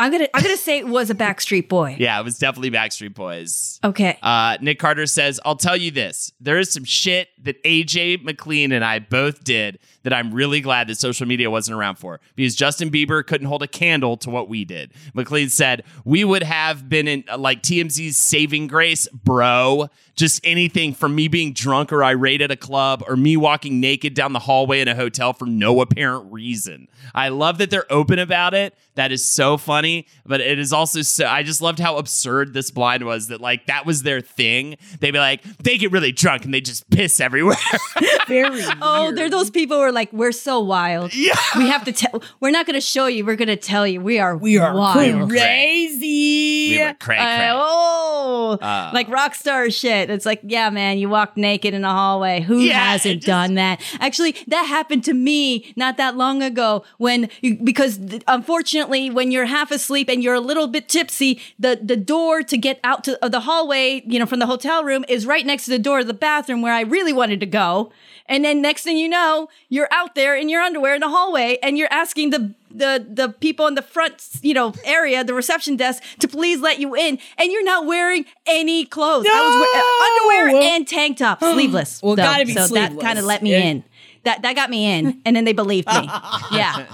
[0.00, 1.96] I'm gonna I'm gonna say it was a Backstreet Boy.
[1.98, 3.78] Yeah, it was definitely Backstreet Boys.
[3.84, 4.16] Okay.
[4.22, 6.32] Uh, Nick Carter says, I'll tell you this.
[6.40, 10.88] There is some shit that AJ McLean and I both did that I'm really glad
[10.88, 14.48] that social media wasn't around for because Justin Bieber couldn't hold a candle to what
[14.48, 14.92] we did.
[15.14, 19.88] McLean said, We would have been in uh, like TMZ's saving grace, bro.
[20.16, 24.14] Just anything from me being drunk or irate at a club or me walking naked
[24.14, 26.88] down the hallway in a hotel for no apparent reason.
[27.14, 28.74] I love that they're open about it.
[28.96, 31.26] That is so funny, but it is also so.
[31.26, 34.76] I just loved how absurd this blind was that, like, that was their thing.
[34.98, 37.56] They'd be like, they get really drunk and they just piss everywhere.
[38.28, 38.62] Very.
[38.82, 41.14] Oh, they're those people who are like, we're so wild.
[41.14, 41.34] yeah.
[41.56, 42.22] We have to tell.
[42.40, 43.24] We're not going to show you.
[43.24, 44.00] We're going to tell you.
[44.00, 44.36] We are.
[44.36, 45.30] We are wild.
[45.30, 46.76] crazy.
[46.78, 48.90] We were cray Uh, oh, Uh.
[48.94, 50.10] like rock star shit.
[50.10, 52.40] It's like, yeah, man, you walk naked in a hallway.
[52.40, 53.80] Who Yeah, hasn't just- done that?
[54.00, 59.30] Actually, that happened to me not that long ago when, you, because th- unfortunately, when
[59.30, 63.04] you're half asleep and you're a little bit tipsy, the, the door to get out
[63.04, 65.78] to uh, the hallway, you know, from the hotel room is right next to the
[65.78, 67.92] door of the bathroom where I really wanted to go.
[68.30, 71.58] And then next thing you know, you're out there in your underwear in the hallway
[71.62, 75.74] and you're asking the the the people in the front, you know, area, the reception
[75.76, 79.26] desk to please let you in and you're not wearing any clothes.
[79.28, 80.62] I was wearing uh, No!
[80.62, 82.00] underwear and tank top, sleeveless.
[82.00, 82.22] Well, though.
[82.22, 83.82] gotta be so that kind of let me in.
[84.24, 86.08] That that got me in, and then they believed me.
[86.52, 86.84] Yeah,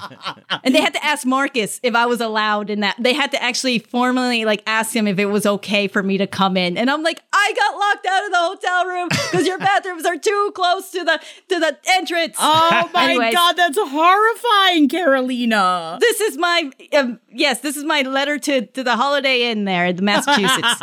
[0.65, 2.95] and they had to ask Marcus if I was allowed in that.
[2.99, 6.27] They had to actually formally like ask him if it was okay for me to
[6.27, 9.59] come in, and I'm like, I got locked out of the hotel room because your
[9.59, 12.37] bathrooms are too close to the to the entrance.
[12.39, 13.35] Oh my Anyways.
[13.35, 15.99] god, that's horrifying, Carolina.
[16.01, 17.61] This is my um, yes.
[17.61, 20.81] This is my letter to to the Holiday Inn there in Massachusetts.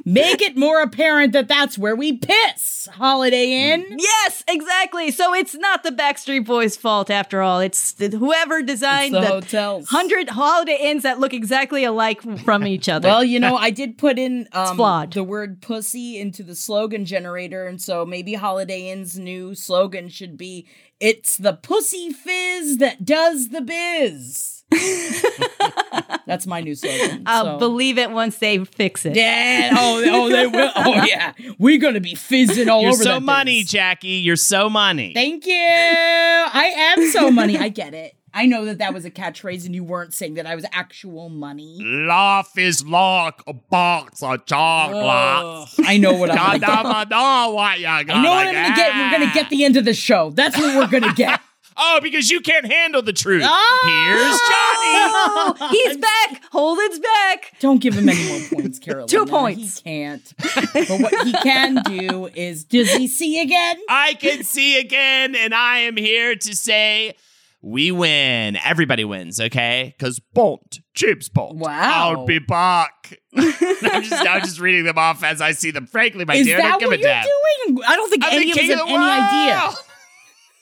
[0.04, 2.88] Make it more apparent that that's where we piss.
[2.92, 3.96] Holiday Inn.
[3.98, 4.75] yes, exactly.
[5.10, 7.60] So it's not the Backstreet Boys' fault after all.
[7.60, 9.88] It's the, whoever designed It's the the hotels.
[9.88, 13.08] hundred Holiday Inns that look exactly alike from each other.
[13.08, 14.76] Well, you know, I did put in um,
[15.10, 20.36] the word pussy into the slogan generator, and so maybe Holiday Inn's new slogan should
[20.36, 20.66] be
[21.00, 24.55] It's the pussy fizz that does the biz.
[26.26, 27.22] That's my new slogan.
[27.26, 27.58] I'll so.
[27.58, 29.14] believe it once they fix it.
[29.16, 29.70] Yeah.
[29.72, 30.72] Oh, oh, they will.
[30.74, 31.32] Oh, yeah.
[31.58, 33.70] We're gonna be fizzing all You're over You're so money, biz.
[33.70, 34.08] Jackie.
[34.08, 35.14] You're so money.
[35.14, 35.54] Thank you.
[35.54, 37.56] I am so money.
[37.56, 38.16] I get it.
[38.34, 41.30] I know that that was a catchphrase, and you weren't saying that I was actual
[41.30, 41.78] money.
[41.80, 45.78] Laugh is like a box of chocolates.
[45.78, 46.66] Ugh, I know what I'm gonna get.
[46.66, 48.94] Gotta know what you I know what I'm gonna get.
[48.94, 50.32] We're gonna get the end of the show.
[50.32, 51.40] That's what we're gonna get.
[51.76, 53.42] Oh, because you can't handle the truth.
[53.44, 53.80] Ah!
[53.84, 55.60] Here's Johnny.
[55.60, 56.42] Oh, he's back.
[56.50, 57.52] Holden's back.
[57.60, 59.08] Don't give him any more points, Carolina.
[59.08, 59.78] Two points.
[59.80, 60.32] He can't.
[60.38, 63.76] But what he can do is, does he see again?
[63.88, 67.14] I can see again, and I am here to say
[67.62, 68.56] we win.
[68.64, 69.94] Everybody wins, okay?
[69.98, 71.56] Because Bolt, James Bolt.
[71.56, 72.10] Wow.
[72.10, 73.18] I'll be back.
[73.36, 75.86] I'm just I'm just reading them off as I see them.
[75.86, 77.24] Frankly, my Is dear, I that don't give what a you're damn.
[77.66, 77.82] doing?
[77.86, 79.76] I don't think I'm any of us have of the any idea.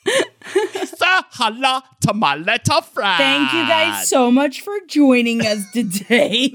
[0.06, 0.24] World.
[0.86, 3.16] Say hello to my little friend.
[3.18, 6.50] Thank you guys so much for joining us today.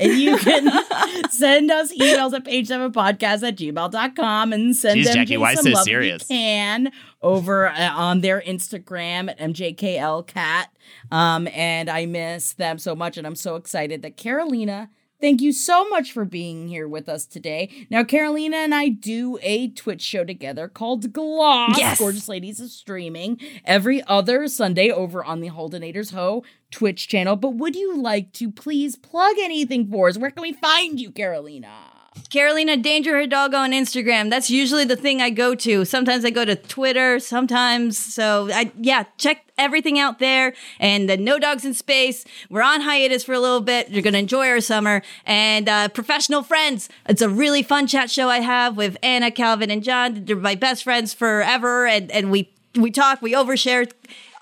[0.00, 0.68] and you can
[1.30, 5.70] send us emails at page7podcast at gmail.com and send Jeez, them Jackie, why some so
[5.70, 6.22] love serious?
[6.22, 6.92] you can
[7.22, 10.66] over uh, on their Instagram at MJKLCat.
[11.10, 13.16] Um, and I miss them so much.
[13.16, 14.90] And I'm so excited that Carolina
[15.22, 17.86] Thank you so much for being here with us today.
[17.88, 21.78] Now, Carolina and I do a Twitch show together called Gloss.
[21.78, 22.00] Yes.
[22.00, 26.42] Gorgeous Ladies is streaming every other Sunday over on the Holdenators Ho
[26.72, 27.36] Twitch channel.
[27.36, 30.18] But would you like to please plug anything for us?
[30.18, 31.91] Where can we find you, Carolina?
[32.30, 34.30] Carolina Danger Her Doggo on Instagram.
[34.30, 35.84] That's usually the thing I go to.
[35.84, 37.98] Sometimes I go to Twitter, sometimes.
[37.98, 40.54] So I yeah, check everything out there.
[40.78, 42.24] And the No Dogs in Space.
[42.50, 43.90] We're on hiatus for a little bit.
[43.90, 45.02] You're gonna enjoy our summer.
[45.24, 46.88] And uh, Professional Friends.
[47.08, 50.24] It's a really fun chat show I have with Anna, Calvin, and John.
[50.24, 51.86] They're my best friends forever.
[51.86, 53.90] And and we we talk, we overshare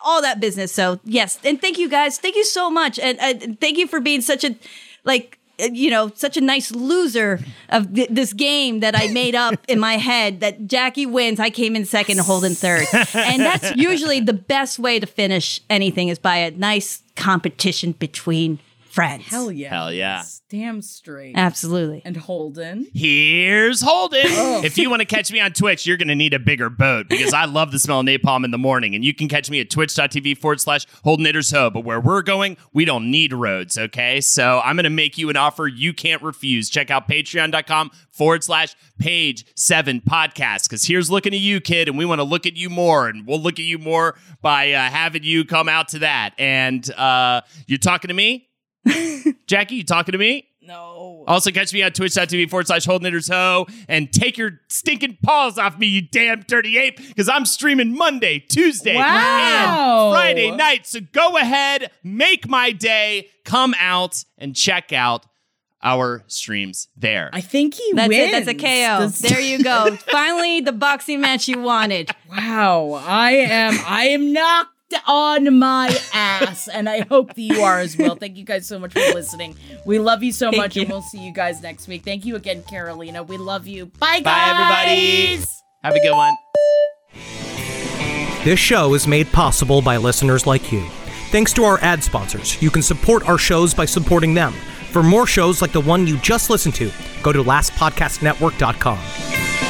[0.03, 0.73] all that business.
[0.73, 2.19] So yes, and thank you guys.
[2.19, 4.57] Thank you so much, and uh, thank you for being such a
[5.05, 9.35] like Uh, you know such a nice loser of th- this game that I made
[9.35, 10.41] up in my head.
[10.41, 14.99] That Jackie wins, I came in second, Holden third, and that's usually the best way
[15.01, 18.59] to finish anything is by a nice competition between
[18.91, 19.25] friends.
[19.27, 19.71] Hell yeah.
[19.71, 20.23] Hell yeah.
[20.49, 21.37] Damn straight.
[21.37, 22.03] Absolutely.
[22.05, 22.87] and Holden.
[22.95, 24.21] Here's Holden.
[24.71, 27.09] If you want to catch me on Twitch, you're going to need a bigger boat
[27.09, 28.95] because I love the smell of napalm in the morning.
[28.95, 31.71] And you can catch me at twitch.tv forward slash Holdenators Ho.
[31.71, 34.21] But where we're going, we don't need roads, okay?
[34.21, 36.69] So I'm going to make you an offer you can't refuse.
[36.69, 41.89] Check out patreon.com forward slash page seven podcast because here's looking at you, kid.
[41.89, 43.09] And we want to look at you more.
[43.09, 46.35] And we'll look at you more by uh, having you come out to that.
[46.39, 48.49] And uh, you're talking to me?
[49.47, 50.47] Jackie, you talking to me?
[50.62, 51.24] No.
[51.27, 55.78] Also, catch me on twitch.tv forward slash Holdenators Ho and take your stinking paws off
[55.78, 60.11] me, you damn dirty ape, because I'm streaming Monday, Tuesday, Wow.
[60.11, 60.86] and Friday night.
[60.86, 65.27] So go ahead, make my day, come out and check out
[65.82, 67.31] our streams there.
[67.32, 68.28] I think he That's wins.
[68.28, 68.44] it.
[68.44, 69.01] That's a KO.
[69.07, 69.97] Does- There you go.
[70.11, 72.11] Finally, the boxing match you wanted.
[72.28, 74.70] Wow, I am I am knocked
[75.07, 78.17] on my ass, and I hope that you are as well.
[78.17, 79.57] Thank you guys so much for listening.
[79.87, 82.05] We love you so Thank much, and we'll see you guys next week.
[82.05, 83.23] Thank you again, Carolina.
[83.23, 83.87] We love you.
[83.87, 84.25] Bye, guys.
[84.25, 85.45] Bye, everybody.
[85.83, 86.37] Have a good one.
[88.45, 90.87] This show is made possible by listeners like you.
[91.31, 94.53] Thanks to our ad sponsors, you can support our shows by supporting them.
[94.91, 96.91] For more shows like the one you just listened to,
[97.23, 99.70] go to lastpodcastnetwork.com.